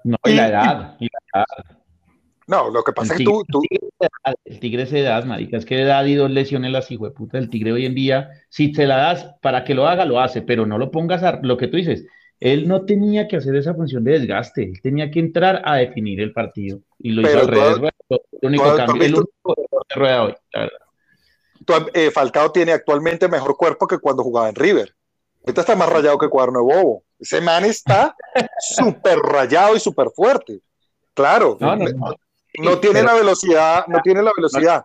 No, 0.04 0.16
y, 0.24 0.34
la 0.34 0.48
edad, 0.48 0.96
y 1.00 1.08
la 1.12 1.40
edad. 1.40 1.76
No, 2.46 2.70
lo 2.70 2.84
que 2.84 2.92
pasa 2.92 3.14
es 3.14 3.18
que 3.18 3.24
tú, 3.24 3.42
El 4.44 4.60
tigre 4.60 4.82
es 4.82 4.92
edad, 4.92 5.24
marica, 5.24 5.56
es 5.56 5.64
que 5.64 5.80
edad 5.82 6.04
y 6.04 6.14
dos 6.14 6.30
lesiones 6.30 6.70
las 6.70 6.88
puta. 7.14 7.38
El 7.38 7.50
tigre 7.50 7.72
hoy 7.72 7.86
en 7.86 7.94
día, 7.94 8.30
si 8.48 8.72
te 8.72 8.86
la 8.86 8.98
das 8.98 9.34
para 9.42 9.64
que 9.64 9.74
lo 9.74 9.88
haga, 9.88 10.04
lo 10.04 10.20
hace, 10.20 10.42
pero 10.42 10.64
no 10.64 10.78
lo 10.78 10.90
pongas 10.90 11.24
a 11.24 11.40
lo 11.42 11.56
que 11.56 11.66
tú 11.66 11.76
dices. 11.76 12.06
Él 12.38 12.68
no 12.68 12.84
tenía 12.84 13.26
que 13.26 13.36
hacer 13.36 13.56
esa 13.56 13.74
función 13.74 14.04
de 14.04 14.12
desgaste, 14.18 14.62
él 14.62 14.80
tenía 14.80 15.10
que 15.10 15.18
entrar 15.18 15.62
a 15.64 15.76
definir 15.76 16.20
el 16.20 16.32
partido. 16.32 16.80
Y 16.98 17.10
lo 17.10 17.22
hizo 17.22 17.40
al 17.40 17.48
revés, 17.48 17.92
el 18.08 18.48
único 18.48 18.76
cambio, 18.76 19.02
el 19.02 19.14
único 19.14 19.54
de 19.88 19.94
rueda 19.94 20.24
hoy, 20.24 20.34
la 20.52 20.60
verdad. 20.60 21.88
Eh, 21.94 22.10
Falcao 22.12 22.52
tiene 22.52 22.72
actualmente 22.72 23.28
mejor 23.28 23.56
cuerpo 23.56 23.88
que 23.88 23.98
cuando 23.98 24.22
jugaba 24.22 24.48
en 24.48 24.54
River. 24.54 24.94
Ahorita 25.44 25.62
está 25.62 25.74
más 25.74 25.88
rayado 25.88 26.18
que 26.18 26.28
Cuaderno 26.28 26.60
de 26.60 26.74
Bobo. 26.74 27.02
Ese 27.18 27.40
man 27.40 27.64
está 27.64 28.14
súper 28.60 29.18
rayado 29.18 29.74
y 29.74 29.80
súper 29.80 30.10
fuerte. 30.14 30.60
Claro. 31.14 31.56
No, 31.58 31.74
no, 31.74 31.88
no. 31.88 32.16
No 32.62 32.78
tiene 32.78 33.02
la 33.02 33.14
velocidad, 33.14 33.86
no 33.86 34.00
tiene 34.02 34.22
la 34.22 34.30
velocidad. 34.36 34.84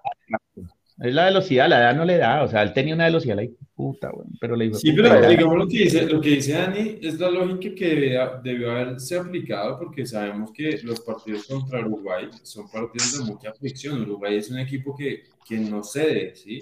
Es 1.01 1.15
la 1.15 1.25
velocidad, 1.25 1.67
la 1.67 1.79
edad 1.79 1.95
no 1.95 2.05
le 2.05 2.17
da, 2.17 2.43
o 2.43 2.47
sea, 2.47 2.61
él 2.61 2.73
tenía 2.73 2.93
una 2.93 3.05
velocidad, 3.05 3.35
la 3.35 3.47
puta, 3.73 4.11
pero 4.39 4.55
le 4.55 4.65
dijo. 4.65 4.77
Sí, 4.77 4.93
pero 4.93 5.27
digamos 5.27 5.57
lo 5.57 5.67
que, 5.67 5.79
dice, 5.79 6.05
lo 6.05 6.21
que 6.21 6.29
dice 6.29 6.53
Dani 6.53 6.99
es 7.01 7.19
la 7.19 7.31
lógica 7.31 7.73
que 7.75 8.19
debió 8.43 8.69
haberse 8.69 9.17
aplicado 9.17 9.79
porque 9.79 10.05
sabemos 10.05 10.51
que 10.53 10.79
los 10.83 10.99
partidos 10.99 11.47
contra 11.47 11.79
Uruguay 11.79 12.29
son 12.43 12.69
partidos 12.69 13.17
de 13.17 13.33
mucha 13.33 13.51
fricción. 13.53 14.03
Uruguay 14.03 14.37
es 14.37 14.51
un 14.51 14.59
equipo 14.59 14.95
que, 14.95 15.23
que 15.47 15.57
no 15.57 15.83
cede, 15.83 16.35
¿sí? 16.35 16.59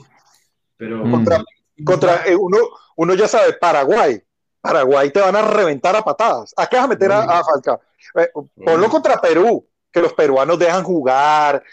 Pero. 0.78 1.02
Contra, 1.02 1.44
contra 1.84 2.26
eh, 2.26 2.36
uno, 2.36 2.60
uno 2.96 3.14
ya 3.16 3.28
sabe, 3.28 3.52
Paraguay. 3.60 4.22
Paraguay 4.62 5.12
te 5.12 5.20
van 5.20 5.36
a 5.36 5.42
reventar 5.42 5.98
a 5.98 6.02
patadas. 6.02 6.54
¿A 6.56 6.66
qué 6.68 6.78
vas 6.78 6.86
a 6.86 6.90
meter 6.90 7.12
a, 7.12 7.24
a 7.24 7.44
Falcao? 7.44 7.82
Eh, 8.16 8.30
ponlo 8.56 8.90
contra 8.90 9.20
Perú 9.20 9.69
que 9.92 10.02
los 10.02 10.14
peruanos 10.14 10.60
dejan 10.60 10.84
jugar, 10.84 11.64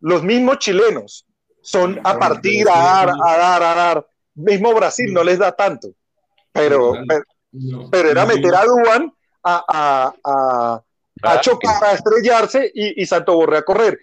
los 0.00 0.22
mismos 0.22 0.58
chilenos 0.58 1.26
son 1.62 2.00
a 2.04 2.18
partir, 2.18 2.68
a 2.68 2.78
dar, 2.78 3.10
a 3.10 3.36
dar, 3.36 3.62
a 3.62 3.74
dar. 3.74 4.06
Mismo 4.34 4.74
Brasil 4.74 5.12
no 5.12 5.24
les 5.24 5.38
da 5.38 5.52
tanto, 5.52 5.88
pero, 6.52 6.92
pero, 7.90 8.10
era 8.10 8.26
meter 8.26 8.54
a 8.54 8.64
Duan 8.64 9.12
a, 9.42 10.14
a, 10.24 10.82
a, 11.22 11.40
chocar, 11.40 11.84
a 11.84 11.92
estrellarse 11.92 12.70
y, 12.74 13.02
y 13.02 13.06
Santo 13.06 13.34
Borré 13.34 13.58
a 13.58 13.62
correr. 13.62 13.98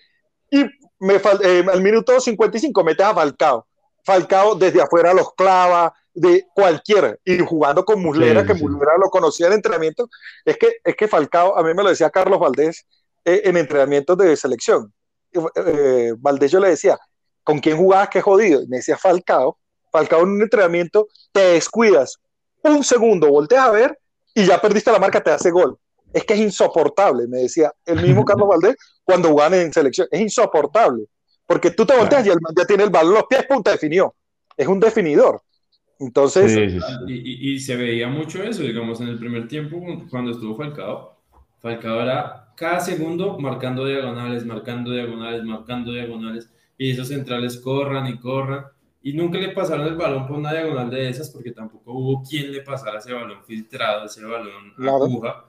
Y 0.49 0.65
me 0.99 1.15
eh, 1.15 1.65
al 1.71 1.81
minuto 1.81 2.19
55 2.19 2.83
metes 2.83 3.05
a 3.05 3.13
Falcao. 3.13 3.67
Falcao 4.03 4.55
desde 4.55 4.81
afuera 4.81 5.13
los 5.13 5.33
clava, 5.33 5.93
de 6.13 6.45
cualquiera, 6.53 7.15
y 7.23 7.39
jugando 7.39 7.85
con 7.85 8.01
Muslera, 8.01 8.45
que 8.45 8.53
Muslera 8.53 8.97
lo 8.99 9.09
conocía 9.09 9.47
en 9.47 9.53
entrenamiento. 9.53 10.09
Es 10.43 10.57
que, 10.57 10.77
es 10.83 10.95
que 10.95 11.07
Falcao, 11.07 11.57
a 11.57 11.63
mí 11.63 11.73
me 11.73 11.83
lo 11.83 11.89
decía 11.89 12.09
Carlos 12.09 12.39
Valdés, 12.39 12.85
eh, 13.25 13.41
en 13.45 13.57
entrenamientos 13.57 14.17
de 14.17 14.35
selección. 14.35 14.93
Eh, 15.33 16.13
Valdés 16.17 16.51
yo 16.51 16.59
le 16.59 16.69
decía, 16.69 16.97
¿con 17.43 17.59
quién 17.59 17.77
jugabas? 17.77 18.09
Qué 18.09 18.21
jodido. 18.21 18.61
Y 18.61 18.67
me 18.67 18.77
decía 18.77 18.97
Falcao. 18.97 19.57
Falcao 19.91 20.21
en 20.21 20.29
un 20.29 20.41
entrenamiento, 20.41 21.07
te 21.31 21.53
descuidas 21.53 22.17
un 22.63 22.83
segundo, 22.83 23.27
volteas 23.27 23.67
a 23.67 23.71
ver 23.71 23.99
y 24.33 24.45
ya 24.45 24.61
perdiste 24.61 24.91
la 24.91 24.99
marca, 24.99 25.21
te 25.21 25.31
hace 25.31 25.51
gol. 25.51 25.77
Es 26.13 26.23
que 26.25 26.33
es 26.33 26.39
insoportable, 26.39 27.27
me 27.27 27.39
decía 27.39 27.73
el 27.85 28.01
mismo 28.01 28.25
Carlos 28.25 28.47
Valdés 28.47 28.75
cuando 29.03 29.29
jugaban 29.29 29.55
en 29.55 29.73
selección. 29.73 30.07
Es 30.11 30.21
insoportable. 30.21 31.05
Porque 31.45 31.71
tú 31.71 31.85
te 31.85 31.97
volteas 31.97 32.25
y 32.25 32.29
el 32.29 32.37
ya 32.55 32.65
tiene 32.65 32.83
el 32.83 32.89
balón 32.89 33.13
los 33.13 33.23
pies, 33.29 33.45
punta, 33.45 33.71
definió. 33.71 34.15
Es 34.55 34.67
un 34.67 34.79
definidor. 34.79 35.41
Entonces. 35.99 36.79
Y, 37.07 37.53
y, 37.53 37.59
se 37.59 37.75
veía 37.75 38.07
mucho 38.07 38.41
eso, 38.41 38.63
digamos, 38.63 39.01
en 39.01 39.09
el 39.09 39.19
primer 39.19 39.47
tiempo, 39.47 39.77
cuando 40.09 40.31
estuvo 40.31 40.55
Falcao. 40.55 41.20
Falcao 41.61 42.01
era 42.01 42.53
cada 42.55 42.79
segundo 42.79 43.39
marcando 43.39 43.85
diagonales, 43.85 44.45
marcando 44.45 44.91
diagonales, 44.91 45.43
marcando 45.43 45.91
diagonales, 45.91 46.51
y 46.77 46.91
esos 46.91 47.07
centrales 47.07 47.57
corran 47.57 48.07
y 48.07 48.19
corran, 48.19 48.65
y 49.03 49.13
nunca 49.13 49.39
le 49.39 49.49
pasaron 49.49 49.87
el 49.87 49.95
balón 49.95 50.27
por 50.27 50.37
una 50.37 50.51
diagonal 50.51 50.89
de 50.89 51.09
esas, 51.09 51.29
porque 51.29 51.51
tampoco 51.51 51.91
hubo 51.91 52.23
quien 52.23 52.51
le 52.51 52.61
pasara 52.61 52.99
ese 52.99 53.13
balón 53.13 53.43
filtrado, 53.45 54.05
ese 54.05 54.23
balón 54.25 54.73
aguja, 54.77 55.45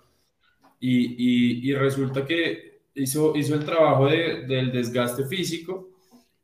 y, 0.81 1.71
y, 1.71 1.75
resulta 1.75 2.25
que 2.25 2.83
hizo, 2.95 3.37
hizo 3.37 3.55
el 3.55 3.65
trabajo 3.65 4.07
de, 4.07 4.47
del 4.47 4.73
desgaste 4.73 5.25
físico, 5.27 5.91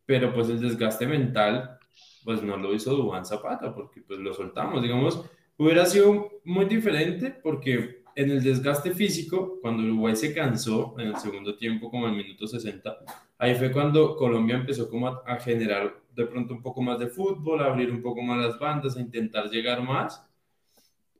pero 0.06 0.32
pues 0.32 0.48
el 0.48 0.60
desgaste 0.60 1.06
mental, 1.06 1.78
pues 2.24 2.42
no 2.42 2.56
lo 2.56 2.72
hizo 2.72 2.94
Dubán 2.94 3.26
Zapata, 3.26 3.74
porque 3.74 4.00
pues 4.00 4.20
lo 4.20 4.32
soltamos, 4.32 4.80
digamos, 4.80 5.24
hubiera 5.56 5.84
sido 5.86 6.40
muy 6.44 6.66
diferente 6.66 7.30
porque 7.42 7.97
en 8.18 8.32
el 8.32 8.42
desgaste 8.42 8.90
físico, 8.90 9.60
cuando 9.62 9.84
Uruguay 9.84 10.16
se 10.16 10.34
cansó 10.34 10.96
en 10.98 11.06
el 11.06 11.16
segundo 11.18 11.56
tiempo, 11.56 11.88
como 11.88 12.08
en 12.08 12.14
el 12.14 12.24
minuto 12.24 12.48
60, 12.48 12.98
ahí 13.38 13.54
fue 13.54 13.70
cuando 13.70 14.16
Colombia 14.16 14.56
empezó 14.56 14.90
como 14.90 15.06
a, 15.06 15.36
generar 15.36 15.94
de 16.16 16.26
pronto 16.26 16.52
un 16.52 16.60
poco 16.60 16.82
más 16.82 16.98
de 16.98 17.06
fútbol, 17.06 17.62
a 17.62 17.66
abrir 17.66 17.92
un 17.92 18.02
poco 18.02 18.20
más 18.20 18.44
las 18.44 18.58
bandas, 18.58 18.96
a 18.96 19.00
intentar 19.00 19.48
llegar 19.48 19.82
más. 19.82 20.20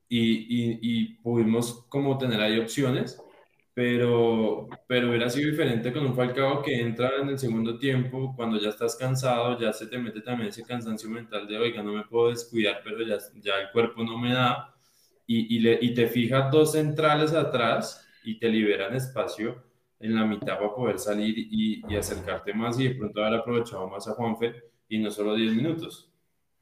Y, 0.09 0.79
y, 0.81 1.15
pudimos 1.23 1.85
como 1.89 2.19
tener 2.19 2.41
ahí 2.41 2.59
opciones, 2.59 3.23
pero, 3.75 4.69
pero 4.89 5.11
hubiera 5.11 5.31
sido 5.31 5.51
diferente 5.51 5.93
con 5.93 6.05
un 6.05 6.17
Falcao 6.17 6.63
que 6.63 6.81
entra 6.81 7.11
en 7.23 7.29
el 7.29 7.39
segundo 7.39 7.79
tiempo, 7.79 8.35
cuando 8.35 8.59
ya 8.59 8.71
estás 8.71 8.97
cansado, 8.97 9.57
ya 9.61 9.73
se 9.73 9.87
te 9.87 9.99
mete 9.99 10.21
también 10.21 10.49
ese 10.49 10.65
cansancio 10.65 11.09
mental 11.09 11.47
de, 11.47 11.59
oiga, 11.59 11.81
no 11.81 11.93
me 11.93 12.05
puedo 12.05 12.31
descuidar, 12.31 12.81
pero 12.83 13.03
ya, 13.03 13.19
ya 13.41 13.61
el 13.61 13.71
cuerpo 13.71 14.03
no 14.03 14.19
me 14.19 14.33
da 14.33 14.75
y, 15.29 15.57
y, 15.57 15.61
le, 15.61 15.79
y, 15.81 15.95
te 15.95 16.09
fijas 16.09 16.51
dos 16.51 16.73
centrales 16.73 17.35
atrás 17.35 18.09
y 18.25 18.39
te 18.41 18.49
liberan 18.49 18.97
espacio 18.97 19.63
en 20.01 20.15
la 20.15 20.25
mitad 20.25 20.59
para 20.59 20.75
poder 20.75 20.99
salir 20.99 21.37
y, 21.39 21.83
y 21.87 21.97
acercarte 21.97 22.55
más 22.55 22.81
y 22.81 22.89
de 22.89 22.95
pronto 22.95 23.23
haber 23.23 23.41
aprovechado 23.41 23.87
más 23.89 24.09
a 24.09 24.13
Juanfe 24.13 24.55
y 24.89 24.99
no 24.99 25.11
solo 25.11 25.35
10 25.35 25.55
minutos. 25.55 26.11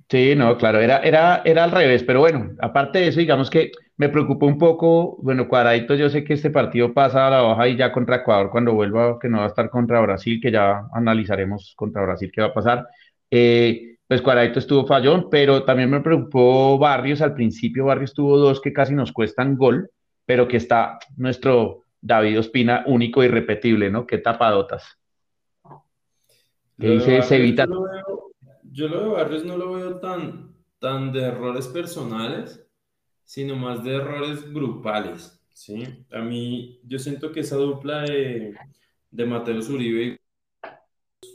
Sí, 0.09 0.35
no, 0.37 0.57
claro, 0.59 0.81
era, 0.81 0.99
era, 0.99 1.43
era 1.45 1.65
al 1.65 1.71
revés, 1.71 2.03
pero 2.05 2.21
bueno, 2.21 2.53
aparte 2.61 2.99
de 3.01 3.09
eso, 3.09 3.21
digamos 3.21 3.51
que 3.51 3.73
me 3.97 4.09
preocupó 4.09 4.47
un 4.47 4.59
poco, 4.59 5.17
bueno, 5.21 5.49
Cuadradito, 5.49 5.95
yo 5.95 6.09
sé 6.11 6.23
que 6.25 6.35
este 6.35 6.51
partido 6.51 6.93
pasa 6.93 7.27
a 7.27 7.31
la 7.31 7.41
baja 7.41 7.69
y 7.69 7.77
ya 7.77 7.93
contra 7.93 8.17
Ecuador 8.17 8.51
cuando 8.51 8.73
vuelva, 8.73 9.19
que 9.19 9.29
no 9.29 9.39
va 9.39 9.45
a 9.45 9.49
estar 9.49 9.71
contra 9.71 10.01
Brasil, 10.01 10.41
que 10.41 10.53
ya 10.53 10.89
analizaremos 10.93 11.75
contra 11.77 12.03
Brasil 12.03 12.31
qué 12.33 12.41
va 12.41 12.49
a 12.49 12.55
pasar. 12.55 12.87
Eh, 13.31 13.96
pues 14.09 14.23
Cuadradito 14.23 14.61
estuvo 14.61 14.87
fallón, 14.87 15.29
pero 15.31 15.65
también 15.65 15.91
me 15.91 16.01
preocupó 16.01 16.79
Barrios. 16.79 17.21
Al 17.21 17.35
principio 17.35 17.87
Barrios 17.87 18.15
tuvo 18.15 18.39
dos 18.39 18.61
que 18.61 18.73
casi 18.73 18.95
nos 18.95 19.13
cuestan 19.13 19.57
gol, 19.57 19.91
pero 20.25 20.47
que 20.47 20.57
está 20.57 20.99
nuestro 21.17 21.83
David 22.01 22.39
Ospina 22.39 22.85
único 22.87 23.25
y 23.25 23.29
repetible, 23.29 23.91
¿no? 23.91 24.07
Qué 24.07 24.19
tapadotas. 24.19 24.99
dice 26.77 27.21
Yo 27.55 27.67
lo, 27.67 27.83
veo, 27.83 28.33
yo 28.63 28.89
lo 28.89 29.01
de 29.01 29.09
Barrios 29.09 29.45
no 29.45 29.57
lo 29.57 29.73
veo 29.73 29.99
tan, 29.99 30.55
tan 30.79 31.13
de 31.13 31.23
errores 31.23 31.67
personales, 31.67 32.65
sino 33.25 33.57
más 33.57 33.83
de 33.83 33.97
errores 33.97 34.53
grupales, 34.53 35.45
¿sí? 35.53 35.83
A 36.13 36.21
mí, 36.21 36.81
yo 36.85 37.01
siento 37.01 37.33
que 37.33 37.41
esa 37.41 37.57
dupla 37.57 38.03
de, 38.03 38.55
de 39.11 39.27
Mateo 39.27 39.59
Uribe 39.69 40.21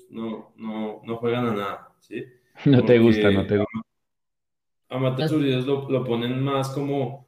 no, 0.09 0.53
no, 0.55 1.01
no 1.03 1.17
juegan 1.17 1.47
a 1.47 1.53
nada, 1.53 1.95
¿sí? 1.99 2.23
No 2.65 2.83
te 2.83 2.99
gusta, 2.99 3.31
no 3.31 3.45
te 3.45 3.57
gusta. 3.57 3.81
A 4.89 4.97
Mateus 4.97 5.31
Uribe 5.31 5.61
lo, 5.61 5.89
lo, 5.89 6.03
ponen 6.03 6.43
más 6.43 6.69
como 6.69 7.27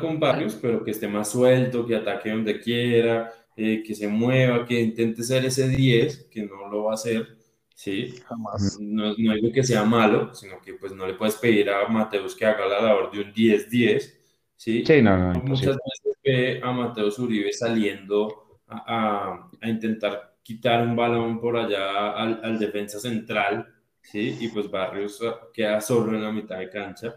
con 0.00 0.20
Barrios, 0.20 0.56
pero 0.60 0.84
que 0.84 0.92
esté 0.92 1.08
más 1.08 1.32
suelto, 1.32 1.84
que 1.84 1.96
ataque 1.96 2.30
donde 2.30 2.60
quiera, 2.60 3.32
eh, 3.56 3.82
que 3.84 3.94
se 3.94 4.06
mueva, 4.06 4.64
que 4.64 4.80
intente 4.80 5.22
ser 5.22 5.44
ese 5.44 5.68
10, 5.68 6.28
que 6.30 6.44
no 6.44 6.68
lo 6.68 6.84
va 6.84 6.92
a 6.92 6.94
hacer, 6.94 7.36
¿sí? 7.74 8.14
Jamás. 8.24 8.78
No, 8.80 9.14
no 9.18 9.34
digo 9.34 9.52
que 9.52 9.64
sea 9.64 9.84
malo, 9.84 10.32
sino 10.32 10.60
que 10.60 10.74
pues 10.74 10.92
no 10.92 11.06
le 11.06 11.14
puedes 11.14 11.34
pedir 11.36 11.70
a 11.70 11.88
Mateus 11.88 12.36
que 12.36 12.46
haga 12.46 12.66
la 12.66 12.80
labor 12.80 13.10
de 13.10 13.20
un 13.20 13.32
10-10, 13.32 14.14
¿sí? 14.54 14.84
Sí, 14.86 15.02
no, 15.02 15.16
no. 15.16 15.40
Muchas 15.40 15.76
veces 15.76 16.18
ve 16.24 16.60
a 16.62 16.70
Mateus 16.70 17.18
Uribe 17.18 17.52
saliendo 17.52 18.60
a, 18.68 18.84
a, 18.86 19.50
a 19.60 19.68
intentar 19.68 20.35
quitar 20.46 20.86
un 20.86 20.94
balón 20.94 21.40
por 21.40 21.56
allá 21.56 22.12
al, 22.12 22.40
al, 22.40 22.56
defensa 22.56 23.00
central, 23.00 23.66
¿sí? 24.00 24.36
Y 24.40 24.46
pues 24.46 24.70
Barrios 24.70 25.20
queda 25.52 25.80
solo 25.80 26.14
en 26.14 26.22
la 26.22 26.30
mitad 26.30 26.58
de 26.58 26.70
cancha. 26.70 27.16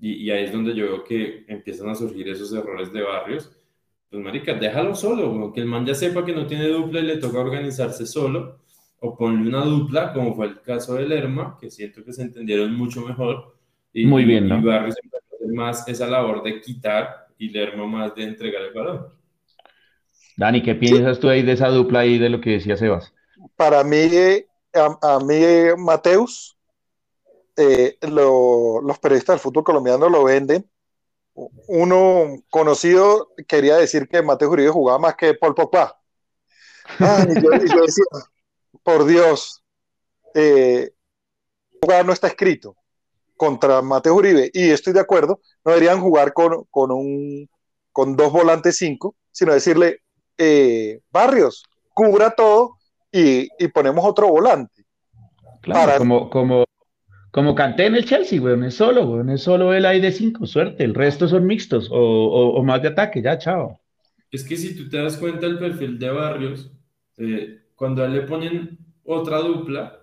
Y, 0.00 0.14
y, 0.14 0.30
ahí 0.30 0.44
es 0.44 0.52
donde 0.52 0.74
yo 0.74 0.86
veo 0.86 1.04
que 1.04 1.44
empiezan 1.46 1.90
a 1.90 1.94
surgir 1.94 2.26
esos 2.30 2.50
errores 2.54 2.90
de 2.90 3.02
Barrios. 3.02 3.54
Pues, 4.08 4.22
marica, 4.22 4.54
déjalo 4.54 4.94
solo, 4.94 5.52
que 5.52 5.60
el 5.60 5.66
man 5.66 5.84
ya 5.84 5.94
sepa 5.94 6.24
que 6.24 6.32
no 6.32 6.46
tiene 6.46 6.68
dupla 6.68 7.00
y 7.00 7.02
le 7.02 7.18
toca 7.18 7.38
organizarse 7.38 8.06
solo. 8.06 8.60
O 9.00 9.14
ponle 9.14 9.46
una 9.46 9.62
dupla, 9.62 10.14
como 10.14 10.34
fue 10.34 10.46
el 10.46 10.60
caso 10.62 10.94
de 10.94 11.06
Lerma, 11.06 11.58
que 11.60 11.70
siento 11.70 12.02
que 12.02 12.14
se 12.14 12.22
entendieron 12.22 12.74
mucho 12.74 13.02
mejor. 13.02 13.56
Y, 13.92 14.06
Muy 14.06 14.24
bien, 14.24 14.48
¿no? 14.48 14.58
Y 14.58 14.62
Barrios 14.62 14.96
más 15.52 15.86
esa 15.86 16.06
labor 16.06 16.42
de 16.42 16.62
quitar 16.62 17.28
y 17.36 17.50
Lerma 17.50 17.86
más 17.86 18.14
de 18.14 18.22
entregar 18.22 18.62
el 18.62 18.72
balón. 18.72 19.19
Dani, 20.36 20.62
¿qué 20.62 20.74
piensas 20.74 21.20
tú 21.20 21.28
ahí 21.28 21.42
de 21.42 21.52
esa 21.52 21.68
dupla 21.68 22.06
y 22.06 22.18
de 22.18 22.28
lo 22.28 22.40
que 22.40 22.50
decía 22.50 22.76
Sebas? 22.76 23.12
Para 23.56 23.84
mí, 23.84 24.08
a, 24.72 25.18
mí, 25.20 25.42
Mateus, 25.78 26.56
eh, 27.56 27.96
los 28.02 28.98
periodistas 28.98 29.34
del 29.34 29.40
fútbol 29.40 29.64
colombiano 29.64 30.08
lo 30.08 30.24
venden. 30.24 30.68
Uno 31.68 32.42
conocido 32.50 33.32
quería 33.46 33.76
decir 33.76 34.08
que 34.08 34.22
Mateus 34.22 34.52
Uribe 34.52 34.70
jugaba 34.70 34.98
más 34.98 35.16
que 35.16 35.34
Paul 35.34 35.54
Pogba. 35.54 35.98
yo, 36.98 37.50
decía, 37.50 38.04
por 38.82 39.04
Dios, 39.06 39.62
eh, 40.34 40.90
no 42.04 42.12
está 42.12 42.28
escrito 42.28 42.76
contra 43.36 43.80
Mateo 43.80 44.16
Uribe, 44.16 44.50
y 44.52 44.68
estoy 44.68 44.92
de 44.92 45.00
acuerdo, 45.00 45.40
no 45.64 45.72
deberían 45.72 46.00
jugar 46.00 46.34
con, 46.34 46.64
con, 46.70 46.90
un, 46.90 47.48
con 47.90 48.14
dos 48.14 48.30
volantes 48.30 48.76
cinco, 48.76 49.16
sino 49.30 49.54
decirle, 49.54 50.02
eh, 50.42 51.00
Barrios, 51.12 51.64
cubra 51.92 52.30
todo 52.30 52.78
y, 53.12 53.46
y, 53.58 53.68
ponemos 53.68 54.02
otro 54.06 54.28
volante. 54.28 54.86
Claro, 55.60 55.98
como, 55.98 56.30
como, 56.30 56.64
como 57.30 57.54
canté 57.54 57.84
en 57.84 57.96
el 57.96 58.06
Chelsea, 58.06 58.40
weón, 58.40 58.64
es 58.64 58.74
solo, 58.74 59.04
weón, 59.04 59.28
es 59.28 59.42
solo 59.42 59.74
él 59.74 59.84
ahí 59.84 60.00
de 60.00 60.10
cinco, 60.10 60.46
suerte, 60.46 60.82
el 60.82 60.94
resto 60.94 61.28
son 61.28 61.46
mixtos 61.46 61.90
o, 61.90 62.54
o, 62.54 62.62
más 62.62 62.80
de 62.80 62.88
ataque, 62.88 63.20
ya, 63.20 63.36
chao. 63.36 63.78
Es 64.32 64.42
que 64.42 64.56
si 64.56 64.74
tú 64.74 64.88
te 64.88 64.96
das 64.96 65.18
cuenta 65.18 65.44
el 65.44 65.58
perfil 65.58 65.98
de 65.98 66.08
Barrios, 66.08 66.72
eh, 67.18 67.60
cuando 67.74 68.02
a 68.02 68.06
él 68.06 68.14
le 68.14 68.22
ponen 68.22 68.78
otra 69.04 69.40
dupla, 69.40 70.02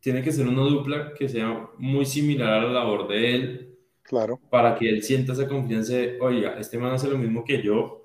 tiene 0.00 0.22
que 0.22 0.30
ser 0.30 0.46
una 0.46 0.62
dupla 0.62 1.14
que 1.14 1.28
sea 1.28 1.68
muy 1.78 2.06
similar 2.06 2.52
a 2.52 2.62
la 2.62 2.72
labor 2.72 3.08
de 3.08 3.34
él. 3.34 3.64
Claro. 4.02 4.38
Para 4.50 4.76
que 4.76 4.88
él 4.88 5.02
sienta 5.02 5.32
esa 5.32 5.48
confianza 5.48 5.94
de, 5.94 6.16
oiga, 6.20 6.56
este 6.58 6.78
man 6.78 6.92
hace 6.92 7.10
lo 7.10 7.18
mismo 7.18 7.44
que 7.44 7.60
yo 7.60 7.97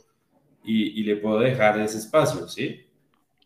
y, 0.63 0.99
y 0.99 1.03
le 1.03 1.17
puedo 1.17 1.39
dejar 1.39 1.79
ese 1.79 1.97
espacio, 1.97 2.47
¿sí? 2.47 2.81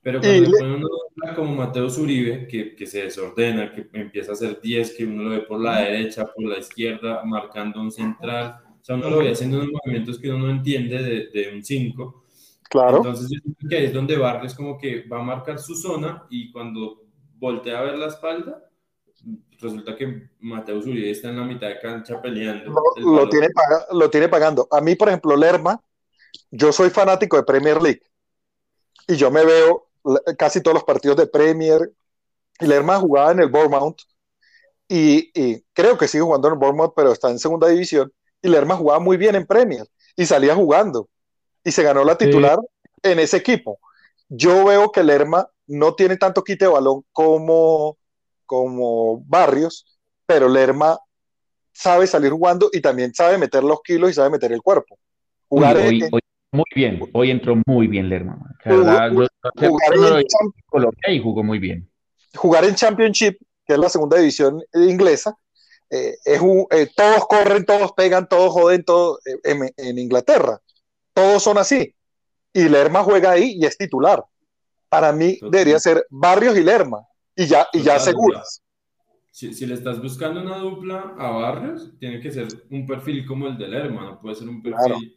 Pero 0.01 0.21
cuando 0.21 0.49
una 0.75 0.88
dupla 0.88 1.36
como 1.36 1.56
Mateo 1.56 1.89
Zuribe, 1.89 2.47
que, 2.47 2.75
que, 2.75 2.86
se 2.86 3.03
desordena, 3.03 3.73
que 3.73 3.89
empieza 3.91 4.32
a 4.32 4.34
hacer 4.36 4.62
10, 4.62 4.95
que 4.95 5.06
uno 5.06 5.23
lo 5.23 5.30
ve 5.32 5.41
por 5.41 5.60
la 5.60 5.82
derecha, 5.82 6.25
por 6.25 6.45
la 6.45 6.60
izquierda, 6.60 7.23
marcando 7.25 7.82
un 7.82 7.91
central, 7.91 8.60
o 8.80 8.84
sea, 8.84 8.95
uno 8.95 9.10
lo 9.10 9.17
ve 9.17 9.32
haciendo 9.32 9.58
unos 9.58 9.69
movimientos 9.71 10.17
que 10.17 10.30
uno 10.30 10.45
no 10.45 10.51
entiende 10.51 11.03
de, 11.03 11.27
de 11.27 11.53
un 11.53 11.62
5. 11.62 12.23
Claro. 12.69 12.97
Entonces, 12.97 13.30
yo 13.30 13.41
creo 13.41 13.69
que 13.69 13.77
ahí 13.77 13.86
es 13.86 13.93
donde 13.93 14.17
Barrios 14.17 14.53
como 14.53 14.77
que 14.77 15.06
va 15.08 15.19
a 15.19 15.23
marcar 15.23 15.60
su 15.60 15.75
zona 15.75 16.25
y 16.30 16.51
cuando 16.51 17.03
voltea 17.38 17.80
a 17.80 17.84
ver 17.84 17.97
la 17.97 18.08
espalda, 18.08 18.63
resulta 19.60 19.95
que 19.95 20.30
Mateo 20.39 20.77
Uribe 20.77 21.12
está 21.12 21.30
en 21.30 21.38
la 21.38 21.43
mitad 21.43 21.67
de 21.67 21.80
cancha 21.80 22.21
peleando. 22.21 22.73
Lo, 22.97 23.27
tiene 23.27 23.47
lo 23.91 24.10
tiene 24.10 24.30
pagando. 24.30 24.67
A 24.71 24.82
mí, 24.82 24.95
por 24.95 25.10
ejemplo, 25.10 25.36
Lerma, 25.36 25.82
yo 26.51 26.71
soy 26.71 26.89
fanático 26.89 27.37
de 27.37 27.43
Premier 27.43 27.81
League 27.81 28.01
y 29.07 29.15
yo 29.15 29.31
me 29.31 29.45
veo 29.45 29.87
casi 30.37 30.61
todos 30.61 30.75
los 30.75 30.83
partidos 30.83 31.17
de 31.17 31.27
Premier. 31.27 31.91
Y 32.59 32.65
Lerma 32.65 32.99
jugaba 32.99 33.31
en 33.31 33.39
el 33.39 33.49
Bournemouth 33.49 34.01
y, 34.87 35.31
y, 35.39 35.63
creo 35.73 35.97
que 35.97 36.07
sigue 36.07 36.23
jugando 36.23 36.47
en 36.47 36.55
el 36.55 36.59
Bournemouth, 36.59 36.93
pero 36.95 37.11
está 37.11 37.29
en 37.29 37.39
segunda 37.39 37.67
división. 37.67 38.11
Y 38.41 38.49
Lerma 38.49 38.75
jugaba 38.75 38.99
muy 38.99 39.17
bien 39.17 39.35
en 39.35 39.45
Premier 39.45 39.85
y 40.15 40.25
salía 40.25 40.55
jugando 40.55 41.09
y 41.63 41.71
se 41.71 41.83
ganó 41.83 42.03
la 42.03 42.17
titular 42.17 42.59
en 43.03 43.19
ese 43.19 43.37
equipo. 43.37 43.79
Yo 44.29 44.65
veo 44.65 44.91
que 44.91 45.03
Lerma 45.03 45.49
no 45.67 45.95
tiene 45.95 46.17
tanto 46.17 46.43
quite 46.43 46.65
de 46.65 46.71
balón 46.71 47.03
como, 47.11 47.97
como 48.45 49.21
Barrios, 49.25 49.85
pero 50.25 50.49
Lerma 50.49 50.99
sabe 51.73 52.07
salir 52.07 52.31
jugando 52.31 52.69
y 52.73 52.81
también 52.81 53.13
sabe 53.13 53.37
meter 53.37 53.63
los 53.63 53.81
kilos 53.81 54.09
y 54.09 54.13
sabe 54.13 54.29
meter 54.29 54.51
el 54.51 54.61
cuerpo. 54.61 54.97
Jugar 55.49 55.77
muy 56.51 56.65
bien, 56.73 56.99
hoy 57.13 57.31
entró 57.31 57.62
muy 57.65 57.88
bien 57.88 58.10
Lerma. 58.10 58.38
jugar, 58.63 59.12
y 61.07 61.21
jugó 61.21 61.43
muy 61.43 61.60
bien. 61.60 61.89
Jugar 62.36 62.65
en 62.65 62.75
Championship, 62.75 63.38
que 63.65 63.73
es 63.73 63.79
la 63.79 63.89
segunda 63.89 64.17
división 64.17 64.63
inglesa, 64.73 65.38
eh, 65.89 66.17
es 66.23 66.41
eh, 66.71 66.89
todos 66.95 67.27
corren, 67.27 67.65
todos 67.65 67.91
pegan, 67.93 68.27
todos 68.27 68.51
joden, 68.51 68.83
todos 68.83 69.19
eh, 69.25 69.39
en, 69.43 69.71
en, 69.77 69.97
Inglaterra. 69.99 70.62
Todos 71.13 71.43
son 71.43 71.57
así. 71.57 71.93
Y 72.53 72.69
Lerma 72.69 73.03
juega 73.03 73.31
ahí 73.31 73.57
y 73.60 73.65
es 73.65 73.77
titular. 73.77 74.23
Para 74.89 75.12
mí 75.12 75.38
debería 75.41 75.79
ser 75.79 76.05
Barrios 76.10 76.57
y 76.57 76.63
Lerma. 76.63 77.05
Y 77.36 77.45
ya, 77.45 77.67
y 77.73 77.81
ya 77.81 77.95
aseguras. 77.95 78.63
Si, 79.31 79.53
si, 79.53 79.65
le 79.65 79.75
estás 79.75 80.01
buscando 80.01 80.41
una 80.41 80.57
dupla 80.57 81.13
a 81.19 81.29
Barrios, 81.29 81.91
tiene 81.99 82.19
que 82.19 82.31
ser 82.31 82.47
un 82.71 82.88
perfil 82.88 83.25
como 83.25 83.47
el 83.47 83.57
de 83.57 83.67
Lerma, 83.67 84.05
no 84.05 84.19
puede 84.19 84.36
ser 84.36 84.49
un 84.49 84.63
perfil 84.63 85.15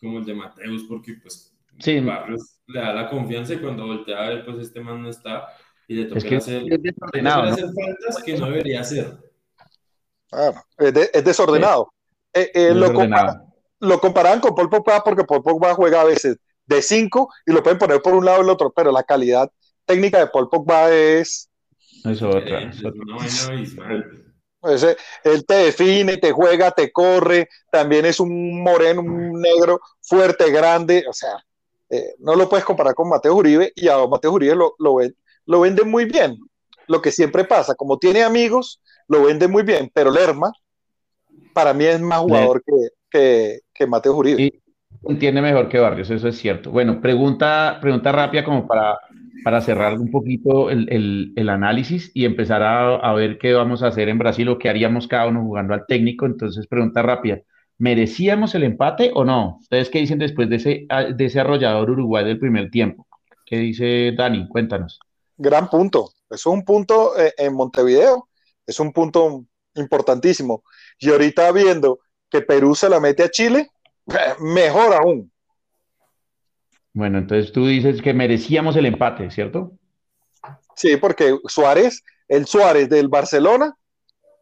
como 0.00 0.18
el 0.18 0.24
de 0.24 0.34
Mateus, 0.34 0.84
porque 0.88 1.14
pues 1.14 1.52
sí. 1.78 2.00
Barrios 2.00 2.60
le 2.66 2.80
da 2.80 2.92
la 2.92 3.10
confianza 3.10 3.54
y 3.54 3.58
cuando 3.58 3.86
voltea 3.86 4.18
a 4.18 4.28
ver, 4.28 4.44
pues 4.44 4.58
este 4.58 4.80
man 4.80 5.02
no 5.02 5.10
está 5.10 5.48
y 5.88 5.94
le 5.94 6.04
toca 6.04 6.18
es 6.18 6.24
que 6.24 6.36
hacer, 6.36 6.72
es 6.72 6.82
desordenado, 6.82 7.42
hacer 7.42 7.66
faltas 7.66 8.22
que 8.24 8.38
no 8.38 8.46
debería 8.46 8.80
hacer. 8.80 9.18
Claro, 10.30 10.62
es, 10.78 10.94
de, 10.94 11.10
es 11.12 11.24
desordenado. 11.24 11.92
Sí. 12.32 12.40
Eh, 12.42 12.50
eh, 12.54 12.74
lo, 12.74 12.92
compara, 12.92 13.44
lo 13.80 14.00
comparan 14.00 14.40
con 14.40 14.54
Paul 14.54 14.70
Pogba 14.70 15.02
porque 15.02 15.24
Paul 15.24 15.42
Pogba 15.42 15.74
juega 15.74 16.02
a 16.02 16.04
veces 16.04 16.38
de 16.64 16.80
5 16.80 17.28
y 17.46 17.52
lo 17.52 17.62
pueden 17.62 17.78
poner 17.78 18.00
por 18.00 18.14
un 18.14 18.24
lado 18.24 18.38
o 18.38 18.42
el 18.42 18.50
otro, 18.50 18.72
pero 18.72 18.92
la 18.92 19.02
calidad 19.02 19.50
técnica 19.84 20.20
de 20.20 20.28
Paul 20.28 20.48
Pogba 20.48 20.90
es... 20.92 21.50
Es 22.04 22.22
otra. 22.22 22.70
Es 22.70 22.84
otra. 22.84 23.02
Pues, 24.60 24.86
él 25.24 25.46
te 25.46 25.54
define, 25.54 26.18
te 26.18 26.32
juega, 26.32 26.70
te 26.72 26.92
corre, 26.92 27.48
también 27.70 28.04
es 28.04 28.20
un 28.20 28.62
moreno, 28.62 29.00
un 29.00 29.40
negro 29.40 29.80
fuerte, 30.02 30.50
grande, 30.50 31.04
o 31.08 31.12
sea, 31.14 31.42
eh, 31.88 32.14
no 32.18 32.34
lo 32.34 32.48
puedes 32.48 32.64
comparar 32.64 32.94
con 32.94 33.08
Mateo 33.08 33.34
Uribe 33.34 33.72
y 33.74 33.88
a 33.88 34.06
Mateo 34.06 34.32
Uribe 34.32 34.54
lo, 34.54 34.74
lo, 34.78 35.86
muy 35.86 36.04
bien. 36.04 36.38
Lo 36.86 37.00
que 37.00 37.10
siempre 37.10 37.44
pasa, 37.44 37.74
como 37.74 37.98
tiene 37.98 38.22
amigos, 38.22 38.82
lo 39.08 39.24
vende 39.24 39.48
muy 39.48 39.62
bien, 39.62 39.90
pero 39.94 40.10
Lerma 40.10 40.52
para 41.54 41.72
mí 41.72 41.84
es 41.84 42.00
más 42.00 42.20
jugador 42.20 42.62
que, 42.64 42.88
que, 43.10 43.60
que 43.72 43.86
Mateo 43.86 44.14
Uribe. 44.14 44.42
Y, 44.42 44.62
entiende 45.08 45.40
mejor 45.40 45.68
que 45.68 45.78
Barrios, 45.78 46.10
eso 46.10 46.28
es 46.28 46.38
cierto. 46.38 46.70
Bueno, 46.70 47.00
pregunta, 47.00 47.78
pregunta 47.80 48.12
rápida 48.12 48.44
como 48.44 48.66
para, 48.66 48.98
para 49.42 49.60
cerrar 49.60 49.98
un 49.98 50.10
poquito 50.10 50.70
el, 50.70 51.32
el, 51.36 51.48
análisis 51.48 52.10
y 52.14 52.24
empezar 52.24 52.62
a, 52.62 52.96
a, 52.96 53.14
ver 53.14 53.38
qué 53.38 53.52
vamos 53.52 53.82
a 53.82 53.88
hacer 53.88 54.08
en 54.08 54.18
Brasil 54.18 54.48
o 54.48 54.58
qué 54.58 54.68
haríamos 54.68 55.08
cada 55.08 55.28
uno 55.28 55.42
jugando 55.42 55.74
al 55.74 55.86
técnico. 55.86 56.26
Entonces, 56.26 56.66
pregunta 56.66 57.02
rápida. 57.02 57.40
¿Merecíamos 57.78 58.54
el 58.54 58.64
empate 58.64 59.10
o 59.14 59.24
no? 59.24 59.58
¿Ustedes 59.62 59.88
qué 59.88 60.00
dicen 60.00 60.18
después 60.18 60.50
de 60.50 60.56
ese, 60.56 60.86
de 61.14 61.24
ese 61.24 61.40
arrollador 61.40 61.90
Uruguay 61.90 62.24
del 62.24 62.38
primer 62.38 62.70
tiempo? 62.70 63.06
¿Qué 63.46 63.56
dice 63.56 64.12
Dani? 64.16 64.46
Cuéntanos. 64.48 65.00
Gran 65.38 65.70
punto. 65.70 66.10
Es 66.28 66.44
un 66.44 66.62
punto 66.64 67.18
eh, 67.18 67.32
en 67.38 67.54
Montevideo. 67.54 68.28
Es 68.66 68.78
un 68.80 68.92
punto 68.92 69.46
importantísimo. 69.74 70.62
Y 70.98 71.10
ahorita 71.10 71.50
viendo 71.52 72.00
que 72.28 72.42
Perú 72.42 72.74
se 72.74 72.88
la 72.88 73.00
mete 73.00 73.22
a 73.22 73.30
Chile, 73.30 73.70
mejor 74.40 74.94
aún. 74.94 75.32
Bueno, 76.92 77.18
entonces 77.18 77.52
tú 77.52 77.66
dices 77.66 78.02
que 78.02 78.14
merecíamos 78.14 78.76
el 78.76 78.86
empate, 78.86 79.30
¿cierto? 79.30 79.72
Sí, 80.74 80.96
porque 80.96 81.38
Suárez, 81.46 82.02
el 82.28 82.46
Suárez 82.46 82.88
del 82.88 83.08
Barcelona, 83.08 83.74